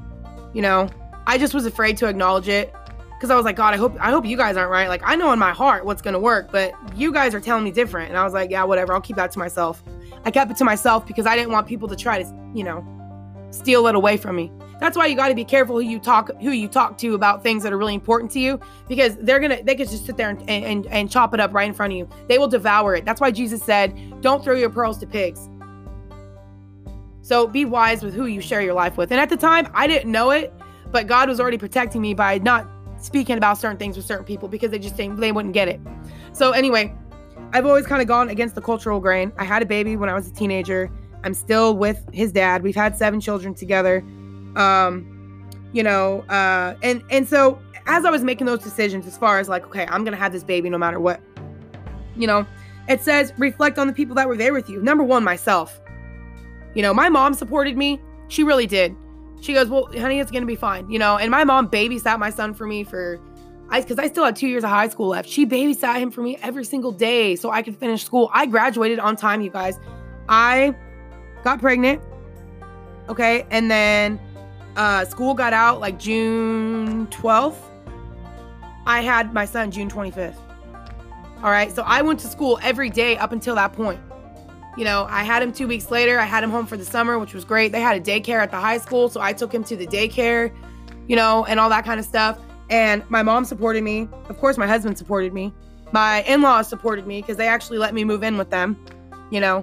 You 0.53 0.63
know, 0.63 0.89
I 1.27 1.39
just 1.39 1.55
was 1.55 1.67
afraid 1.67 1.97
to 1.99 2.07
acknowledge 2.07 2.49
it 2.49 2.75
because 3.17 3.31
I 3.31 3.37
was 3.37 3.45
like, 3.45 3.57
God, 3.57 3.75
I 3.75 3.77
hope 3.77 3.97
I 4.01 4.11
hope 4.11 4.25
you 4.27 4.37
guys 4.37 4.57
aren't 4.57 4.71
right. 4.71 4.89
Like 4.89 5.03
I 5.05 5.17
know 5.17 5.33
in 5.33 5.39
my 5.39 5.53
heart 5.53 5.85
what's 5.85 6.03
going 6.03 6.15
to 6.15 6.21
work, 6.21 6.53
but 6.53 6.73
you 6.97 7.13
guys 7.13 7.35
are 7.35 7.41
telling 7.41 7.65
me 7.65 7.71
different. 7.71 8.11
And 8.11 8.19
I 8.19 8.25
was 8.25 8.35
like, 8.35 8.51
yeah, 8.51 8.63
whatever. 8.65 8.93
I'll 8.93 9.01
keep 9.01 9.17
that 9.17 9.33
to 9.33 9.39
myself. 9.39 9.83
I 10.25 10.31
kept 10.31 10.51
it 10.51 10.57
to 10.59 10.65
myself 10.65 11.07
because 11.07 11.27
I 11.27 11.37
didn't 11.37 11.53
want 11.53 11.67
people 11.67 11.89
to 11.89 11.97
try 11.97 12.23
to, 12.23 12.51
you 12.55 12.65
know, 12.65 12.85
steal 13.51 13.87
it 13.87 13.95
away 13.95 14.17
from 14.17 14.37
me. 14.37 14.51
That's 14.79 14.97
why 14.97 15.07
you 15.07 15.17
got 15.17 15.29
to 15.29 15.35
be 15.35 15.45
careful 15.45 15.77
who 15.77 15.83
you 15.83 15.99
talk 15.99 16.31
who 16.41 16.51
you 16.51 16.69
talk 16.69 16.99
to 16.99 17.15
about 17.15 17.43
things 17.43 17.63
that 17.63 17.73
are 17.73 17.79
really 17.79 17.95
important 17.95 18.31
to 18.33 18.41
you 18.41 18.61
because 18.89 19.17
they're 19.17 19.41
gonna 19.41 19.63
they 19.63 19.75
could 19.75 19.89
just 19.89 20.05
sit 20.05 20.17
there 20.17 20.29
and, 20.29 20.51
and 20.51 20.87
and 20.87 21.11
chop 21.11 21.33
it 21.33 21.41
up 21.41 21.55
right 21.55 21.67
in 21.67 21.75
front 21.75 21.93
of 21.93 21.97
you. 21.97 22.09
They 22.29 22.39
will 22.39 22.49
devour 22.49 22.95
it. 22.95 23.05
That's 23.05 23.21
why 23.21 23.31
Jesus 23.31 23.63
said, 23.63 24.21
"Don't 24.21 24.45
throw 24.45 24.55
your 24.55 24.71
pearls 24.71 24.99
to 24.99 25.07
pigs." 25.07 25.49
So 27.23 27.47
be 27.47 27.65
wise 27.65 28.05
with 28.05 28.15
who 28.15 28.27
you 28.27 28.41
share 28.41 28.63
your 28.63 28.75
life 28.75 28.97
with. 28.97 29.11
And 29.11 29.21
at 29.21 29.29
the 29.29 29.37
time, 29.37 29.69
I 29.75 29.89
didn't 29.89 30.13
know 30.13 30.31
it, 30.31 30.53
but 30.97 31.07
God 31.07 31.29
was 31.29 31.39
already 31.39 31.59
protecting 31.59 32.01
me 32.01 32.15
by 32.15 32.39
not 32.39 32.67
speaking 32.97 33.37
about 33.37 33.59
certain 33.59 33.77
things 33.77 33.99
with 33.99 34.07
certain 34.07 34.25
people 34.25 34.49
because 34.49 34.71
they 34.71 34.79
just 34.79 34.97
think 34.97 35.21
they 35.21 35.31
wouldn't 35.31 35.53
get 35.53 35.69
it. 35.69 35.79
So 36.33 36.53
anyway, 36.53 36.91
I've 37.53 37.67
always 37.67 37.87
kind 37.87 38.01
of 38.01 38.09
gone 38.09 38.31
against 38.31 38.55
the 38.55 38.63
cultural 38.63 38.99
grain. 38.99 39.31
I 39.37 39.45
had 39.45 39.61
a 39.61 39.67
baby 39.67 39.95
when 39.97 40.09
I 40.09 40.15
was 40.15 40.27
a 40.27 40.33
teenager. 40.33 40.91
I'm 41.23 41.35
still 41.35 41.77
with 41.77 42.03
his 42.15 42.33
dad. 42.33 42.63
We've 42.63 42.75
had 42.75 42.97
seven 42.97 43.21
children 43.21 43.53
together. 43.53 43.99
Um, 44.57 45.51
you 45.75 45.83
know, 45.83 46.21
uh, 46.31 46.77
and 46.83 47.03
and 47.11 47.29
so 47.29 47.61
as 47.87 48.07
I 48.07 48.11
was 48.11 48.25
making 48.25 48.47
those 48.47 48.61
decisions, 48.61 49.07
as 49.07 49.19
far 49.19 49.39
as 49.39 49.51
like, 49.51 49.67
okay, 49.67 49.87
I'm 49.91 50.03
gonna 50.03 50.17
have 50.17 50.33
this 50.33 50.45
baby 50.45 50.71
no 50.71 50.79
matter 50.79 50.99
what. 50.99 51.21
You 52.17 52.27
know, 52.27 52.47
it 52.89 53.03
says 53.03 53.35
reflect 53.37 53.77
on 53.77 53.87
the 53.87 53.93
people 53.93 54.15
that 54.15 54.27
were 54.27 54.37
there 54.39 54.55
with 54.55 54.71
you. 54.71 54.81
Number 54.81 55.05
one, 55.05 55.23
myself. 55.25 55.79
You 56.75 56.81
know, 56.81 56.95
my 56.95 57.11
mom 57.11 57.35
supported 57.35 57.77
me. 57.77 58.01
She 58.29 58.43
really 58.43 58.67
did. 58.67 58.97
She 59.41 59.53
goes, 59.53 59.69
well, 59.69 59.89
honey, 59.93 60.19
it's 60.19 60.31
gonna 60.31 60.47
be 60.47 60.57
fine. 60.57 60.91
You 60.91 60.99
know, 60.99 61.17
and 61.17 61.31
my 61.31 61.45
mom 61.45 61.69
babysat 61.69 62.19
my 62.19 62.31
son 62.31 62.55
for 62.55 62.67
me 62.67 62.85
for 62.85 63.21
I 63.69 63.81
because 63.81 63.99
I 63.99 64.09
still 64.09 64.25
had 64.25 64.37
two 64.37 64.49
years 64.49 64.65
of 64.65 64.71
high 64.71 64.89
school 64.89 65.09
left. 65.09 65.29
She 65.29 65.47
babysat 65.47 65.99
him 65.99 66.11
for 66.11 66.23
me 66.23 66.37
every 66.43 66.65
single 66.65 66.93
day 66.93 67.37
so 67.37 67.51
I 67.51 67.63
could 67.63 67.77
finish 67.77 68.05
school. 68.05 68.31
I 68.33 68.47
graduated 68.47 68.99
on 68.99 69.17
time, 69.17 69.41
you 69.41 69.51
guys. 69.51 69.79
I 70.29 70.75
got 71.43 71.61
pregnant. 71.61 72.03
Okay, 73.09 73.47
and 73.51 73.71
then 73.71 74.21
uh, 74.77 75.05
school 75.05 75.35
got 75.35 75.53
out 75.53 75.81
like 75.81 75.99
June 75.99 77.07
12th. 77.09 77.57
I 78.87 79.01
had 79.01 79.33
my 79.33 79.45
son 79.45 79.71
June 79.71 79.89
25th. 79.89 80.37
All 81.39 81.51
right, 81.51 81.75
so 81.75 81.83
I 81.83 82.03
went 82.03 82.21
to 82.21 82.29
school 82.29 82.59
every 82.63 82.91
day 82.91 83.17
up 83.17 83.33
until 83.33 83.55
that 83.57 83.73
point. 83.73 84.01
You 84.77 84.85
know, 84.85 85.07
I 85.09 85.25
had 85.25 85.43
him 85.43 85.53
two 85.53 85.67
weeks 85.67 85.91
later. 85.91 86.19
I 86.19 86.25
had 86.25 86.45
him 86.45 86.51
home 86.51 86.67
for 86.67 86.77
the 86.77 86.85
summer, 86.85 87.19
which 87.19 87.33
was 87.33 87.45
great. 87.45 87.73
They 87.73 87.81
had 87.81 87.97
a 87.97 88.01
daycare 88.01 88.43
at 88.43 88.51
the 88.51 88.59
high 88.59 88.79
school, 88.79 89.09
so 89.09 89.21
I 89.21 89.33
took 89.33 89.53
him 89.53 89.65
to 89.65 89.77
the 89.77 89.87
daycare, 89.87 90.55
you 91.09 91.17
know, 91.17 91.45
and 91.47 91.59
all 91.59 91.71
that 91.71 91.85
kind 91.85 91.99
of 91.99 92.05
stuff. 92.05 92.39
And 92.69 93.09
my 93.09 93.23
mom 93.23 93.45
supported 93.45 93.83
me. 93.83 94.09
Of 94.29 94.39
course, 94.39 94.59
my 94.59 94.67
husband 94.67 94.99
supported 94.99 95.33
me. 95.33 95.53
My 95.93 96.23
in 96.23 96.43
laws 96.43 96.69
supported 96.69 97.07
me 97.07 97.21
because 97.21 97.37
they 97.37 97.49
actually 97.49 97.79
let 97.79 97.95
me 97.95 98.05
move 98.05 98.23
in 98.23 98.37
with 98.37 98.51
them, 98.51 98.77
you 99.31 99.41
know, 99.41 99.63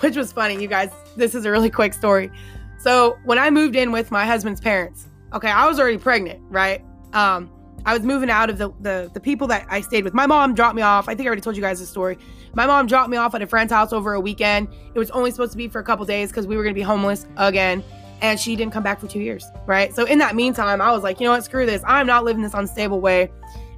which 0.00 0.16
was 0.16 0.32
funny. 0.32 0.60
You 0.60 0.68
guys, 0.68 0.90
this 1.16 1.34
is 1.34 1.44
a 1.44 1.50
really 1.50 1.70
quick 1.70 1.94
story. 1.94 2.30
So 2.78 3.16
when 3.24 3.38
I 3.38 3.50
moved 3.50 3.76
in 3.76 3.92
with 3.92 4.10
my 4.10 4.26
husband's 4.26 4.60
parents, 4.60 5.06
okay, 5.32 5.48
I 5.48 5.66
was 5.66 5.80
already 5.80 5.96
pregnant, 5.96 6.40
right? 6.50 6.84
Um, 7.12 7.50
I 7.86 7.92
was 7.92 8.02
moving 8.02 8.30
out 8.30 8.48
of 8.50 8.58
the, 8.58 8.70
the 8.80 9.10
the 9.12 9.20
people 9.20 9.46
that 9.48 9.66
I 9.68 9.80
stayed 9.80 10.04
with. 10.04 10.14
My 10.14 10.26
mom 10.26 10.54
dropped 10.54 10.74
me 10.74 10.82
off. 10.82 11.08
I 11.08 11.14
think 11.14 11.26
I 11.26 11.28
already 11.28 11.42
told 11.42 11.56
you 11.56 11.62
guys 11.62 11.80
the 11.80 11.86
story. 11.86 12.18
My 12.54 12.66
mom 12.66 12.86
dropped 12.86 13.10
me 13.10 13.16
off 13.16 13.34
at 13.34 13.42
a 13.42 13.46
friend's 13.46 13.72
house 13.72 13.92
over 13.92 14.14
a 14.14 14.20
weekend. 14.20 14.68
It 14.94 14.98
was 14.98 15.10
only 15.10 15.30
supposed 15.30 15.52
to 15.52 15.58
be 15.58 15.68
for 15.68 15.80
a 15.80 15.84
couple 15.84 16.04
days 16.06 16.30
because 16.30 16.46
we 16.46 16.56
were 16.56 16.62
gonna 16.62 16.74
be 16.74 16.82
homeless 16.82 17.26
again. 17.36 17.82
and 18.20 18.40
she 18.40 18.56
didn't 18.56 18.72
come 18.72 18.82
back 18.82 19.00
for 19.00 19.06
two 19.06 19.20
years, 19.20 19.44
right? 19.66 19.94
So 19.94 20.04
in 20.06 20.18
that 20.18 20.34
meantime, 20.34 20.80
I 20.80 20.92
was 20.92 21.02
like, 21.02 21.20
you 21.20 21.26
know 21.26 21.32
what, 21.32 21.44
screw 21.44 21.66
this. 21.66 21.82
I'm 21.86 22.06
not 22.06 22.24
living 22.24 22.42
this 22.42 22.54
unstable 22.54 23.00
way, 23.00 23.30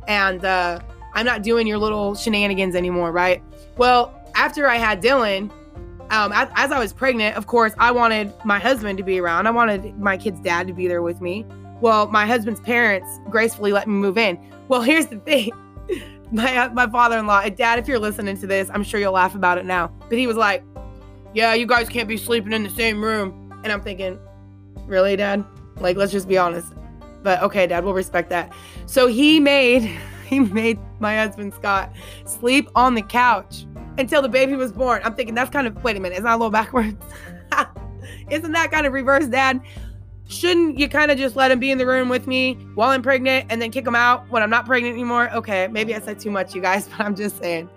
and 0.06 0.44
uh, 0.44 0.78
I'm 1.14 1.26
not 1.26 1.42
doing 1.42 1.66
your 1.66 1.78
little 1.78 2.14
shenanigans 2.14 2.76
anymore, 2.76 3.10
right? 3.10 3.42
Well, 3.76 4.14
after 4.36 4.68
I 4.68 4.76
had 4.76 5.02
Dylan, 5.02 5.50
um, 6.10 6.30
as, 6.32 6.48
as 6.54 6.70
I 6.70 6.78
was 6.78 6.92
pregnant, 6.92 7.36
of 7.36 7.46
course, 7.48 7.72
I 7.78 7.90
wanted 7.90 8.32
my 8.44 8.60
husband 8.60 8.98
to 8.98 9.02
be 9.04 9.18
around. 9.18 9.48
I 9.48 9.50
wanted 9.50 9.98
my 9.98 10.16
kid's 10.16 10.38
dad 10.40 10.68
to 10.68 10.72
be 10.72 10.86
there 10.86 11.02
with 11.02 11.20
me. 11.20 11.44
Well, 11.80 12.08
my 12.08 12.26
husband's 12.26 12.60
parents 12.60 13.08
gracefully 13.28 13.72
let 13.72 13.86
me 13.86 13.94
move 13.94 14.18
in. 14.18 14.38
Well, 14.68 14.82
here's 14.82 15.06
the 15.06 15.18
thing. 15.18 15.52
My 16.32 16.66
my 16.70 16.88
father-in-law, 16.88 17.50
dad, 17.50 17.78
if 17.78 17.86
you're 17.86 18.00
listening 18.00 18.36
to 18.38 18.48
this, 18.48 18.68
I'm 18.74 18.82
sure 18.82 18.98
you'll 18.98 19.12
laugh 19.12 19.36
about 19.36 19.58
it 19.58 19.64
now. 19.64 19.92
But 20.08 20.18
he 20.18 20.26
was 20.26 20.36
like, 20.36 20.64
"Yeah, 21.34 21.54
you 21.54 21.66
guys 21.66 21.88
can't 21.88 22.08
be 22.08 22.16
sleeping 22.16 22.52
in 22.52 22.64
the 22.64 22.70
same 22.70 23.00
room." 23.00 23.60
And 23.62 23.72
I'm 23.72 23.80
thinking, 23.80 24.18
"Really, 24.86 25.14
dad? 25.14 25.44
Like, 25.76 25.96
let's 25.96 26.10
just 26.10 26.26
be 26.26 26.36
honest." 26.36 26.72
But 27.22 27.42
okay, 27.42 27.68
dad, 27.68 27.84
we'll 27.84 27.94
respect 27.94 28.30
that. 28.30 28.52
So 28.86 29.06
he 29.06 29.38
made 29.38 29.82
he 30.26 30.40
made 30.40 30.80
my 30.98 31.16
husband 31.16 31.54
Scott 31.54 31.92
sleep 32.24 32.68
on 32.74 32.96
the 32.96 33.02
couch 33.02 33.64
until 33.96 34.20
the 34.20 34.28
baby 34.28 34.56
was 34.56 34.72
born. 34.72 35.02
I'm 35.04 35.14
thinking 35.14 35.36
that's 35.36 35.50
kind 35.50 35.68
of 35.68 35.82
wait 35.84 35.96
a 35.96 36.00
minute, 36.00 36.18
is 36.18 36.24
that 36.24 36.34
a 36.34 36.36
little 36.36 36.50
backwards? 36.50 36.96
Isn't 38.30 38.52
that 38.52 38.70
kind 38.70 38.86
of 38.86 38.92
reverse, 38.92 39.26
Dad? 39.26 39.60
Shouldn't 40.28 40.78
you 40.78 40.88
kind 40.88 41.10
of 41.10 41.18
just 41.18 41.36
let 41.36 41.50
him 41.50 41.60
be 41.60 41.70
in 41.70 41.78
the 41.78 41.86
room 41.86 42.08
with 42.08 42.26
me 42.26 42.54
while 42.74 42.90
I'm 42.90 43.02
pregnant 43.02 43.46
and 43.48 43.62
then 43.62 43.70
kick 43.70 43.86
him 43.86 43.94
out 43.94 44.28
when 44.28 44.42
I'm 44.42 44.50
not 44.50 44.66
pregnant 44.66 44.94
anymore? 44.94 45.30
Okay, 45.32 45.68
maybe 45.68 45.94
I 45.94 46.00
said 46.00 46.18
too 46.18 46.30
much, 46.30 46.54
you 46.54 46.60
guys, 46.60 46.88
but 46.96 47.00
I'm 47.00 47.14
just 47.14 47.38
saying. 47.38 47.70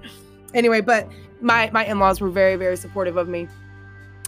Anyway, 0.54 0.82
but 0.82 1.08
my 1.42 1.70
my 1.72 1.86
in-laws 1.86 2.20
were 2.20 2.30
very 2.30 2.56
very 2.56 2.76
supportive 2.76 3.18
of 3.18 3.28
me. 3.28 3.48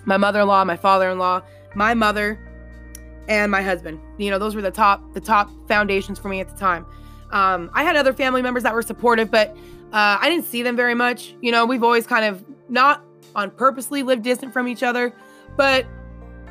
My 0.06 0.18
mother-in-law, 0.18 0.64
my 0.66 0.78
father-in-law, 0.78 1.42
my 1.76 1.94
mother, 1.94 2.40
and 3.28 3.52
my 3.52 3.62
husband. 3.62 4.00
You 4.18 4.30
know, 4.30 4.40
those 4.40 4.56
were 4.56 4.62
the 4.62 4.72
top 4.72 5.14
the 5.14 5.22
top 5.22 5.50
foundations 5.68 6.20
for 6.20 6.30
me 6.30 6.40
at 6.42 6.50
the 6.50 6.58
time. 6.58 6.86
Um, 7.32 7.72
I 7.74 7.84
had 7.84 7.96
other 7.96 8.14
family 8.14 8.42
members 8.42 8.64
that 8.64 8.74
were 8.74 8.82
supportive, 8.82 9.32
but 9.32 9.50
uh, 9.94 10.18
I 10.22 10.30
didn't 10.30 10.46
see 10.46 10.64
them 10.64 10.76
very 10.76 10.96
much. 10.96 11.36
You 11.42 11.52
know, 11.52 11.66
we've 11.66 11.84
always 11.84 12.06
kind 12.06 12.26
of 12.26 12.44
not 12.70 13.04
on 13.36 13.52
purposely 13.52 14.04
lived 14.04 14.24
distant 14.24 14.54
from 14.54 14.68
each 14.68 14.84
other, 14.84 15.14
but 15.58 15.86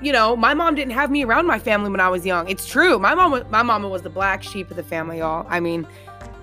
you 0.03 0.13
know, 0.13 0.37
my 0.37 0.55
mom 0.55 0.75
didn't 0.75 0.93
have 0.93 1.11
me 1.11 1.25
around 1.25 1.47
my 1.47 1.59
family 1.59 1.91
when 1.91 2.01
I 2.01 2.09
was 2.09 2.25
young. 2.25 2.49
It's 2.49 2.67
true. 2.67 2.99
My 2.99 3.15
mom, 3.15 3.45
my 3.51 3.63
mama 3.63 3.89
was 3.89 4.03
the 4.03 4.11
black 4.11 4.43
sheep 4.43 4.71
of 4.71 4.77
the 4.77 4.83
family, 4.83 5.19
y'all. 5.19 5.47
I 5.49 5.61
mean, 5.61 5.87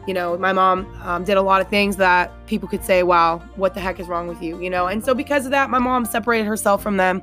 you 0.08 0.13
know, 0.13 0.38
my 0.38 0.54
mom 0.54 0.86
um, 1.04 1.24
did 1.24 1.38
a 1.38 1.41
lot 1.41 1.60
of 1.62 1.67
things 1.67 1.98
that 1.98 2.32
people 2.48 2.70
could 2.70 2.84
say, 2.84 3.04
"Wow, 3.04 3.39
what 3.56 3.74
the 3.74 3.80
heck 3.80 4.00
is 4.00 4.08
wrong 4.08 4.28
with 4.28 4.41
you?" 4.41 4.62
You 4.62 4.70
know, 4.70 4.88
and 4.88 5.04
so 5.04 5.13
because 5.13 5.46
of 5.46 5.52
that, 5.52 5.70
my 5.70 5.80
mom 5.80 6.06
separated 6.06 6.46
herself 6.46 6.82
from 6.82 6.98
them, 6.98 7.22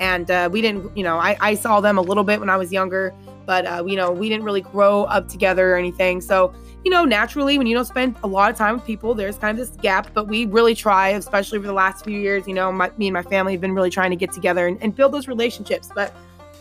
and 0.00 0.30
uh, 0.30 0.48
we 0.50 0.62
didn't. 0.62 0.96
You 0.96 1.02
know, 1.02 1.18
I, 1.18 1.36
I 1.40 1.54
saw 1.54 1.80
them 1.80 1.98
a 1.98 2.02
little 2.02 2.24
bit 2.24 2.40
when 2.40 2.48
I 2.48 2.56
was 2.56 2.72
younger, 2.72 3.12
but 3.44 3.66
uh, 3.66 3.84
you 3.86 3.96
know, 3.96 4.10
we 4.10 4.28
didn't 4.28 4.44
really 4.44 4.62
grow 4.62 5.04
up 5.04 5.28
together 5.28 5.74
or 5.74 5.76
anything. 5.76 6.20
So 6.20 6.54
you 6.84 6.90
know, 6.90 7.04
naturally, 7.04 7.58
when 7.58 7.66
you 7.66 7.74
don't 7.74 7.84
spend 7.84 8.16
a 8.24 8.26
lot 8.26 8.50
of 8.50 8.56
time 8.56 8.74
with 8.74 8.84
people, 8.84 9.14
there's 9.14 9.38
kind 9.38 9.58
of 9.58 9.66
this 9.66 9.76
gap. 9.76 10.12
But 10.14 10.26
we 10.26 10.46
really 10.46 10.74
try, 10.74 11.10
especially 11.10 11.58
over 11.58 11.66
the 11.66 11.72
last 11.72 12.04
few 12.04 12.18
years, 12.18 12.46
you 12.48 12.54
know, 12.54 12.72
my, 12.72 12.90
me 12.96 13.06
and 13.06 13.14
my 13.14 13.22
family 13.22 13.52
have 13.52 13.60
been 13.60 13.74
really 13.74 13.90
trying 13.90 14.10
to 14.10 14.16
get 14.16 14.32
together 14.32 14.66
and, 14.66 14.82
and 14.82 14.94
build 14.94 15.12
those 15.12 15.28
relationships. 15.28 15.90
But, 15.94 16.12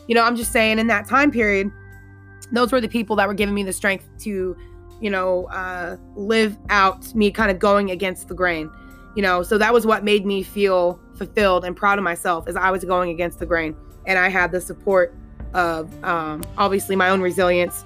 you 0.07 0.13
know, 0.13 0.23
I'm 0.23 0.35
just 0.35 0.51
saying 0.51 0.77
in 0.77 0.87
that 0.87 1.07
time 1.07 1.31
period, 1.31 1.71
those 2.51 2.71
were 2.71 2.81
the 2.81 2.89
people 2.89 3.15
that 3.15 3.27
were 3.27 3.33
giving 3.33 3.55
me 3.55 3.63
the 3.63 3.73
strength 3.73 4.07
to, 4.19 4.55
you 4.99 5.09
know, 5.09 5.45
uh, 5.45 5.97
live 6.15 6.57
out 6.69 7.13
me 7.15 7.31
kind 7.31 7.49
of 7.49 7.57
going 7.57 7.89
against 7.89 8.27
the 8.27 8.35
grain, 8.35 8.69
you 9.15 9.21
know. 9.21 9.41
So 9.41 9.57
that 9.57 9.73
was 9.73 9.87
what 9.87 10.03
made 10.03 10.25
me 10.25 10.43
feel 10.43 10.99
fulfilled 11.15 11.65
and 11.65 11.75
proud 11.75 11.97
of 11.97 12.03
myself 12.03 12.47
as 12.47 12.55
I 12.55 12.69
was 12.69 12.83
going 12.83 13.09
against 13.09 13.39
the 13.39 13.45
grain. 13.45 13.75
And 14.05 14.19
I 14.19 14.29
had 14.29 14.51
the 14.51 14.61
support 14.61 15.15
of 15.53 15.91
um, 16.03 16.43
obviously 16.57 16.95
my 16.95 17.09
own 17.09 17.21
resilience 17.21 17.85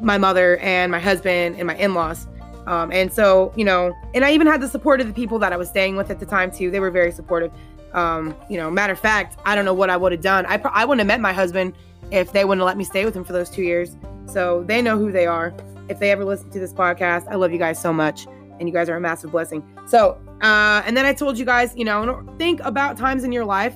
my 0.00 0.18
mother 0.18 0.56
and 0.58 0.90
my 0.90 0.98
husband 0.98 1.56
and 1.56 1.66
my 1.66 1.76
in-laws. 1.76 2.26
Um, 2.66 2.92
and 2.92 3.12
so, 3.12 3.52
you 3.56 3.64
know, 3.64 3.92
and 4.14 4.24
I 4.24 4.32
even 4.32 4.46
had 4.46 4.60
the 4.60 4.68
support 4.68 5.00
of 5.00 5.08
the 5.08 5.12
people 5.12 5.38
that 5.40 5.52
I 5.52 5.56
was 5.56 5.68
staying 5.68 5.96
with 5.96 6.10
at 6.10 6.20
the 6.20 6.26
time 6.26 6.50
too. 6.50 6.70
They 6.70 6.80
were 6.80 6.90
very 6.90 7.10
supportive. 7.10 7.52
Um, 7.92 8.36
you 8.48 8.56
know, 8.56 8.70
matter 8.70 8.92
of 8.92 9.00
fact, 9.00 9.38
I 9.44 9.54
don't 9.54 9.64
know 9.64 9.74
what 9.74 9.90
I 9.90 9.96
would 9.96 10.12
have 10.12 10.20
done. 10.20 10.46
I, 10.46 10.60
I 10.72 10.84
wouldn't 10.84 11.00
have 11.00 11.06
met 11.06 11.20
my 11.20 11.32
husband 11.32 11.74
if 12.10 12.32
they 12.32 12.44
wouldn't 12.44 12.60
have 12.60 12.66
let 12.66 12.76
me 12.76 12.84
stay 12.84 13.04
with 13.04 13.14
him 13.14 13.24
for 13.24 13.32
those 13.32 13.50
two 13.50 13.62
years. 13.62 13.96
So 14.26 14.62
they 14.64 14.80
know 14.80 14.96
who 14.96 15.10
they 15.10 15.26
are. 15.26 15.52
If 15.88 15.98
they 15.98 16.10
ever 16.10 16.24
listen 16.24 16.50
to 16.50 16.58
this 16.60 16.72
podcast, 16.72 17.26
I 17.28 17.34
love 17.34 17.52
you 17.52 17.58
guys 17.58 17.80
so 17.80 17.92
much. 17.92 18.26
And 18.60 18.68
you 18.68 18.72
guys 18.72 18.88
are 18.88 18.96
a 18.96 19.00
massive 19.00 19.32
blessing. 19.32 19.62
So, 19.86 20.20
uh, 20.40 20.82
and 20.86 20.96
then 20.96 21.04
I 21.04 21.12
told 21.12 21.36
you 21.36 21.44
guys, 21.44 21.74
you 21.76 21.84
know, 21.84 22.24
think 22.38 22.60
about 22.60 22.96
times 22.96 23.24
in 23.24 23.32
your 23.32 23.44
life 23.44 23.74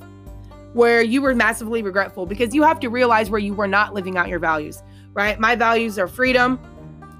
where 0.74 1.02
you 1.02 1.22
were 1.22 1.34
massively 1.34 1.82
regretful 1.82 2.26
because 2.26 2.54
you 2.54 2.62
have 2.62 2.78
to 2.80 2.88
realize 2.88 3.30
where 3.30 3.40
you 3.40 3.54
were 3.54 3.66
not 3.66 3.94
living 3.94 4.16
out 4.16 4.28
your 4.28 4.38
values 4.38 4.82
right? 5.16 5.40
My 5.40 5.56
values 5.56 5.98
are 5.98 6.06
freedom 6.06 6.60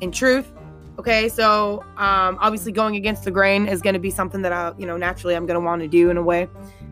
and 0.02 0.14
truth. 0.14 0.52
Okay, 0.98 1.28
so 1.28 1.82
um, 1.96 2.38
obviously 2.40 2.70
going 2.70 2.94
against 2.94 3.24
the 3.24 3.30
grain 3.30 3.66
is 3.66 3.82
going 3.82 3.94
to 3.94 4.00
be 4.00 4.11
something 4.11 4.42
that 4.42 4.52
I, 4.52 4.72
you 4.78 4.87
know, 4.87 4.96
naturally 4.96 5.35
I'm 5.35 5.46
going 5.46 5.59
to 5.59 5.64
want 5.64 5.82
to 5.82 5.88
do 5.88 6.11
in 6.11 6.16
a 6.16 6.22
way. 6.22 6.48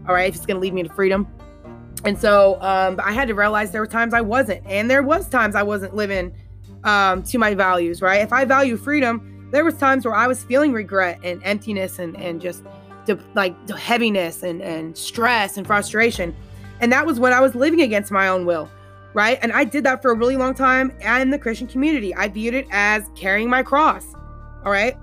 All 0.09 0.15
right, 0.15 0.35
it's 0.35 0.45
going 0.45 0.57
to 0.57 0.61
lead 0.61 0.75
me 0.75 0.83
to 0.83 0.89
freedom. 0.89 1.29
And 2.05 2.19
so 2.19 2.61
um, 2.61 2.99
I 3.03 3.13
had 3.13 3.29
to 3.29 3.35
realize 3.35 3.71
there 3.71 3.81
were 3.81 3.87
times 3.87 4.13
I 4.13 4.21
wasn't, 4.23 4.67
and 4.67 4.91
there 4.91 5.03
was 5.03 5.29
times 5.29 5.55
I 5.55 5.63
wasn't 5.63 5.95
living 5.95 6.35
um, 6.85 7.23
to 7.25 7.39
my 7.39 7.55
values. 7.55 8.03
Right? 8.03 8.21
If 8.21 8.33
I 8.33 8.45
value 8.45 8.77
freedom, 8.77 9.49
there 9.53 9.65
was 9.65 9.75
times 9.75 10.05
where 10.05 10.15
I 10.15 10.27
was 10.27 10.43
feeling 10.43 10.73
regret 10.73 11.19
and 11.23 11.43
emptiness 11.45 11.99
and 11.99 12.15
and 12.19 12.43
just 12.43 12.63
de- 13.07 13.19
like 13.35 13.55
heaviness 13.71 14.43
and 14.43 14.61
and 14.61 14.97
stress 14.99 15.57
and 15.57 15.67
frustration, 15.67 16.37
and 16.81 16.93
that 16.93 17.07
was 17.07 17.19
when 17.19 17.33
I 17.33 17.41
was 17.41 17.55
living 17.55 17.81
against 17.81 18.11
my 18.11 18.29
own 18.29 18.45
will 18.45 18.69
right? 19.15 19.39
And 19.41 19.53
I 19.53 19.65
did 19.65 19.85
that 19.85 20.03
for 20.03 20.11
a 20.11 20.15
really 20.15 20.37
long 20.37 20.55
time 20.55 20.93
in 21.01 21.31
the 21.31 21.39
Christian 21.39 21.67
community. 21.67 22.15
I 22.15 22.29
viewed 22.29 22.55
it 22.55 22.67
as 22.71 23.05
carrying 23.15 23.49
my 23.49 23.63
cross, 23.63 24.15
all 24.65 24.73
right? 24.73 24.97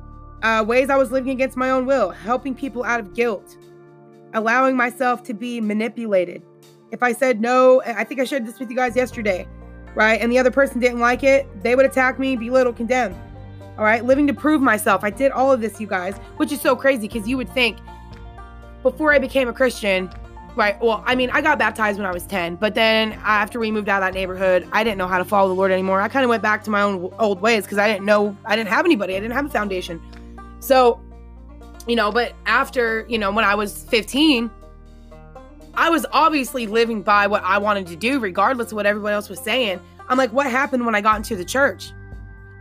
Uh, 0.43 0.63
ways 0.67 0.89
I 0.89 0.97
was 0.97 1.12
living 1.12 1.32
against 1.32 1.58
my 1.58 1.69
own 1.69 1.86
will, 1.86 2.10
helping 2.10 2.54
people 2.54 2.84
out 2.84 3.00
of 3.00 3.13
guilt, 3.13 3.58
allowing 4.34 4.76
myself 4.76 5.24
to 5.24 5.34
be 5.34 5.62
manipulated. 5.62 6.43
If 6.91 7.02
I 7.02 7.13
said 7.13 7.39
no, 7.39 7.82
I 7.86 8.04
think 8.04 8.19
I 8.19 8.26
shared 8.26 8.45
this 8.45 8.60
with 8.60 8.69
you 8.69 8.76
guys 8.76 8.95
yesterday, 8.95 9.47
right? 9.95 10.19
And 10.19 10.32
the 10.32 10.39
other 10.39 10.52
person 10.52 10.80
didn't 10.80 11.00
like 11.00 11.24
it, 11.24 11.47
they 11.63 11.76
would 11.76 11.86
attack 11.86 12.19
me, 12.19 12.36
belittle, 12.36 12.74
condemn. 12.74 13.15
All 13.78 13.86
right, 13.86 14.04
living 14.04 14.28
to 14.28 14.34
prove 14.34 14.62
myself. 14.62 15.04
I 15.04 15.10
did 15.10 15.32
all 15.32 15.52
of 15.52 15.62
this, 15.62 15.80
you 15.80 15.88
guys, 15.88 16.17
which 16.38 16.52
is 16.52 16.60
so 16.60 16.76
crazy 16.76 17.08
because 17.08 17.28
you 17.28 17.38
would 17.38 17.50
think 17.50 17.78
before 18.84 19.13
I 19.13 19.19
became 19.19 19.47
a 19.47 19.54
Christian, 19.54 20.12
Right. 20.56 20.80
Well, 20.82 21.02
I 21.06 21.16
mean, 21.16 21.30
I 21.30 21.42
got 21.42 21.58
baptized 21.58 21.98
when 21.98 22.06
I 22.06 22.12
was 22.12 22.24
10, 22.24 22.58
but 22.58 22.76
then 22.76 23.14
after 23.24 23.58
we 23.58 23.72
moved 23.72 23.88
out 23.88 24.04
of 24.04 24.08
that 24.08 24.14
neighborhood, 24.14 24.68
I 24.74 24.84
didn't 24.84 24.98
know 24.98 25.08
how 25.08 25.18
to 25.18 25.24
follow 25.24 25.48
the 25.48 25.56
Lord 25.56 25.72
anymore. 25.72 26.02
I 26.02 26.10
kind 26.10 26.26
of 26.26 26.30
went 26.30 26.44
back 26.44 26.64
to 26.66 26.70
my 26.70 26.82
own 26.82 27.10
old 27.20 27.40
ways 27.40 27.64
because 27.64 27.78
I 27.78 27.88
didn't 27.88 28.06
know, 28.06 28.36
I 28.44 28.58
didn't 28.58 28.70
have 28.70 28.84
anybody, 28.84 29.16
I 29.16 29.22
didn't 29.22 29.34
have 29.34 29.46
a 29.46 29.50
foundation. 29.50 30.02
So, 30.60 31.00
you 31.88 31.96
know, 31.96 32.12
but 32.12 32.34
after, 32.46 33.06
you 33.08 33.18
know, 33.18 33.32
when 33.32 33.46
I 33.46 33.56
was 33.56 33.84
15, 33.86 34.52
I 35.76 35.90
was 35.90 36.06
obviously 36.12 36.68
living 36.68 37.02
by 37.02 37.28
what 37.28 37.44
I 37.44 37.58
wanted 37.58 37.88
to 37.88 37.96
do, 37.96 38.20
regardless 38.20 38.68
of 38.68 38.74
what 38.74 38.86
everyone 38.86 39.14
else 39.14 39.30
was 39.30 39.40
saying. 39.40 39.80
I'm 40.10 40.18
like, 40.18 40.34
what 40.34 40.48
happened 40.52 40.86
when 40.86 40.96
I 40.96 41.02
got 41.02 41.16
into 41.16 41.38
the 41.38 41.46
church? 41.46 41.94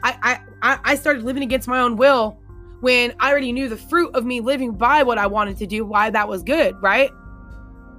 I, 0.05 0.41
I, 0.63 0.79
I 0.85 0.95
started 0.95 1.25
living 1.25 1.43
against 1.43 1.67
my 1.67 1.81
own 1.81 1.97
will 1.97 2.39
when 2.81 3.13
I 3.21 3.31
already 3.31 3.53
knew 3.53 3.69
the 3.69 3.77
fruit 3.77 4.15
of 4.15 4.25
me 4.25 4.41
living 4.41 4.73
by 4.73 5.03
what 5.03 5.19
I 5.19 5.27
wanted 5.27 5.59
to 5.59 5.67
do, 5.67 5.85
why 5.85 6.09
that 6.11 6.29
was 6.29 6.43
good, 6.43 6.81
right? 6.81 7.11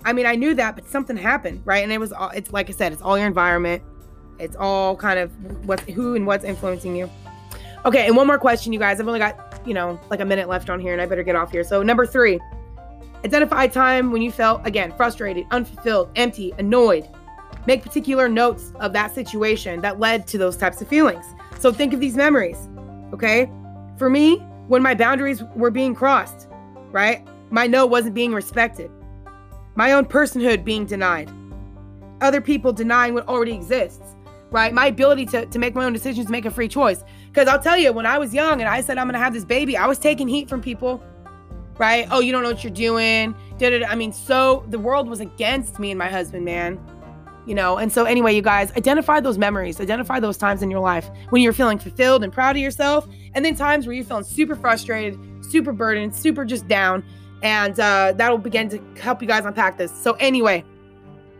I 0.03 0.13
mean, 0.13 0.25
I 0.25 0.35
knew 0.35 0.53
that, 0.55 0.75
but 0.75 0.87
something 0.87 1.15
happened, 1.15 1.61
right? 1.65 1.83
And 1.83 1.91
it 1.91 1.99
was 1.99 2.11
all, 2.11 2.29
it's 2.29 2.51
like 2.51 2.69
I 2.69 2.73
said, 2.73 2.91
it's 2.91 3.01
all 3.01 3.17
your 3.17 3.27
environment. 3.27 3.83
It's 4.39 4.55
all 4.55 4.95
kind 4.95 5.19
of 5.19 5.31
what's 5.67 5.83
who 5.83 6.15
and 6.15 6.25
what's 6.25 6.43
influencing 6.43 6.95
you. 6.95 7.09
Okay, 7.85 8.07
and 8.07 8.15
one 8.15 8.27
more 8.27 8.39
question, 8.39 8.73
you 8.73 8.79
guys. 8.79 8.99
I've 8.99 9.07
only 9.07 9.19
got, 9.19 9.61
you 9.65 9.73
know, 9.73 9.99
like 10.09 10.19
a 10.19 10.25
minute 10.25 10.47
left 10.47 10.69
on 10.69 10.79
here 10.79 10.93
and 10.93 11.01
I 11.01 11.05
better 11.05 11.23
get 11.23 11.35
off 11.35 11.51
here. 11.51 11.63
So, 11.63 11.83
number 11.83 12.05
three, 12.05 12.39
identify 13.23 13.65
a 13.65 13.69
time 13.69 14.11
when 14.11 14.21
you 14.21 14.31
felt, 14.31 14.65
again, 14.65 14.93
frustrated, 14.97 15.45
unfulfilled, 15.51 16.09
empty, 16.15 16.53
annoyed. 16.57 17.07
Make 17.67 17.83
particular 17.83 18.27
notes 18.27 18.73
of 18.79 18.93
that 18.93 19.13
situation 19.13 19.81
that 19.81 19.99
led 19.99 20.25
to 20.27 20.37
those 20.37 20.57
types 20.57 20.81
of 20.81 20.87
feelings. 20.87 21.25
So, 21.59 21.71
think 21.71 21.93
of 21.93 21.99
these 21.99 22.15
memories, 22.15 22.69
okay? 23.13 23.49
For 23.97 24.09
me, 24.09 24.37
when 24.67 24.81
my 24.81 24.95
boundaries 24.95 25.43
were 25.55 25.71
being 25.71 25.93
crossed, 25.93 26.47
right? 26.91 27.27
My 27.51 27.67
no 27.67 27.85
wasn't 27.85 28.15
being 28.15 28.33
respected 28.33 28.89
my 29.75 29.93
own 29.93 30.05
personhood 30.05 30.63
being 30.63 30.85
denied, 30.85 31.31
other 32.21 32.41
people 32.41 32.73
denying 32.73 33.13
what 33.13 33.27
already 33.27 33.53
exists, 33.53 34.15
right? 34.51 34.73
My 34.73 34.87
ability 34.87 35.25
to, 35.27 35.45
to 35.45 35.59
make 35.59 35.75
my 35.75 35.85
own 35.85 35.93
decisions, 35.93 36.25
to 36.25 36.31
make 36.31 36.45
a 36.45 36.51
free 36.51 36.67
choice. 36.67 37.03
Because 37.27 37.47
I'll 37.47 37.61
tell 37.61 37.77
you, 37.77 37.93
when 37.93 38.05
I 38.05 38.17
was 38.17 38.33
young 38.33 38.59
and 38.59 38.69
I 38.69 38.81
said 38.81 38.97
I'm 38.97 39.07
going 39.07 39.13
to 39.13 39.19
have 39.19 39.33
this 39.33 39.45
baby, 39.45 39.77
I 39.77 39.87
was 39.87 39.97
taking 39.97 40.27
heat 40.27 40.49
from 40.49 40.61
people, 40.61 41.01
right? 41.77 42.07
Oh, 42.11 42.19
you 42.19 42.31
don't 42.31 42.43
know 42.43 42.49
what 42.49 42.63
you're 42.63 42.71
doing. 42.71 43.33
Da-da-da. 43.57 43.87
I 43.87 43.95
mean, 43.95 44.11
so 44.11 44.65
the 44.67 44.77
world 44.77 45.07
was 45.07 45.19
against 45.19 45.79
me 45.79 45.91
and 45.91 45.97
my 45.97 46.09
husband, 46.09 46.43
man. 46.45 46.79
You 47.47 47.55
know, 47.55 47.77
and 47.77 47.91
so 47.91 48.05
anyway, 48.05 48.35
you 48.35 48.43
guys 48.43 48.71
identify 48.73 49.19
those 49.19 49.39
memories, 49.39 49.81
identify 49.81 50.19
those 50.19 50.37
times 50.37 50.61
in 50.61 50.69
your 50.69 50.79
life 50.79 51.09
when 51.31 51.41
you're 51.41 51.53
feeling 51.53 51.79
fulfilled 51.79 52.23
and 52.23 52.31
proud 52.31 52.55
of 52.55 52.61
yourself, 52.61 53.07
and 53.33 53.43
then 53.43 53.55
times 53.55 53.87
where 53.87 53.95
you're 53.95 54.05
feeling 54.05 54.23
super 54.23 54.55
frustrated, 54.55 55.17
super 55.49 55.71
burdened, 55.71 56.13
super 56.13 56.45
just 56.45 56.67
down 56.67 57.03
and 57.41 57.79
uh, 57.79 58.13
that'll 58.15 58.37
begin 58.37 58.69
to 58.69 58.81
help 58.99 59.21
you 59.21 59.27
guys 59.27 59.45
unpack 59.45 59.77
this. 59.77 59.91
So, 59.91 60.13
anyway, 60.13 60.63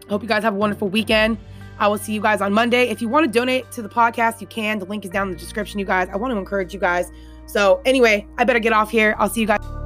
hope 0.09 0.21
you 0.21 0.27
guys 0.27 0.43
have 0.43 0.53
a 0.53 0.57
wonderful 0.57 0.89
weekend. 0.89 1.37
I 1.79 1.87
will 1.87 1.97
see 1.97 2.13
you 2.13 2.21
guys 2.21 2.41
on 2.41 2.53
Monday. 2.53 2.89
If 2.89 3.01
you 3.01 3.09
want 3.09 3.25
to 3.25 3.31
donate 3.31 3.71
to 3.71 3.81
the 3.81 3.89
podcast, 3.89 4.39
you 4.39 4.47
can. 4.47 4.79
The 4.79 4.85
link 4.85 5.03
is 5.03 5.11
down 5.11 5.27
in 5.27 5.33
the 5.33 5.39
description, 5.39 5.79
you 5.79 5.85
guys. 5.85 6.09
I 6.09 6.17
want 6.17 6.31
to 6.31 6.37
encourage 6.37 6.73
you 6.73 6.79
guys. 6.79 7.11
So, 7.47 7.81
anyway, 7.85 8.27
I 8.37 8.43
better 8.43 8.59
get 8.59 8.73
off 8.73 8.91
here. 8.91 9.15
I'll 9.17 9.29
see 9.29 9.41
you 9.41 9.47
guys. 9.47 9.80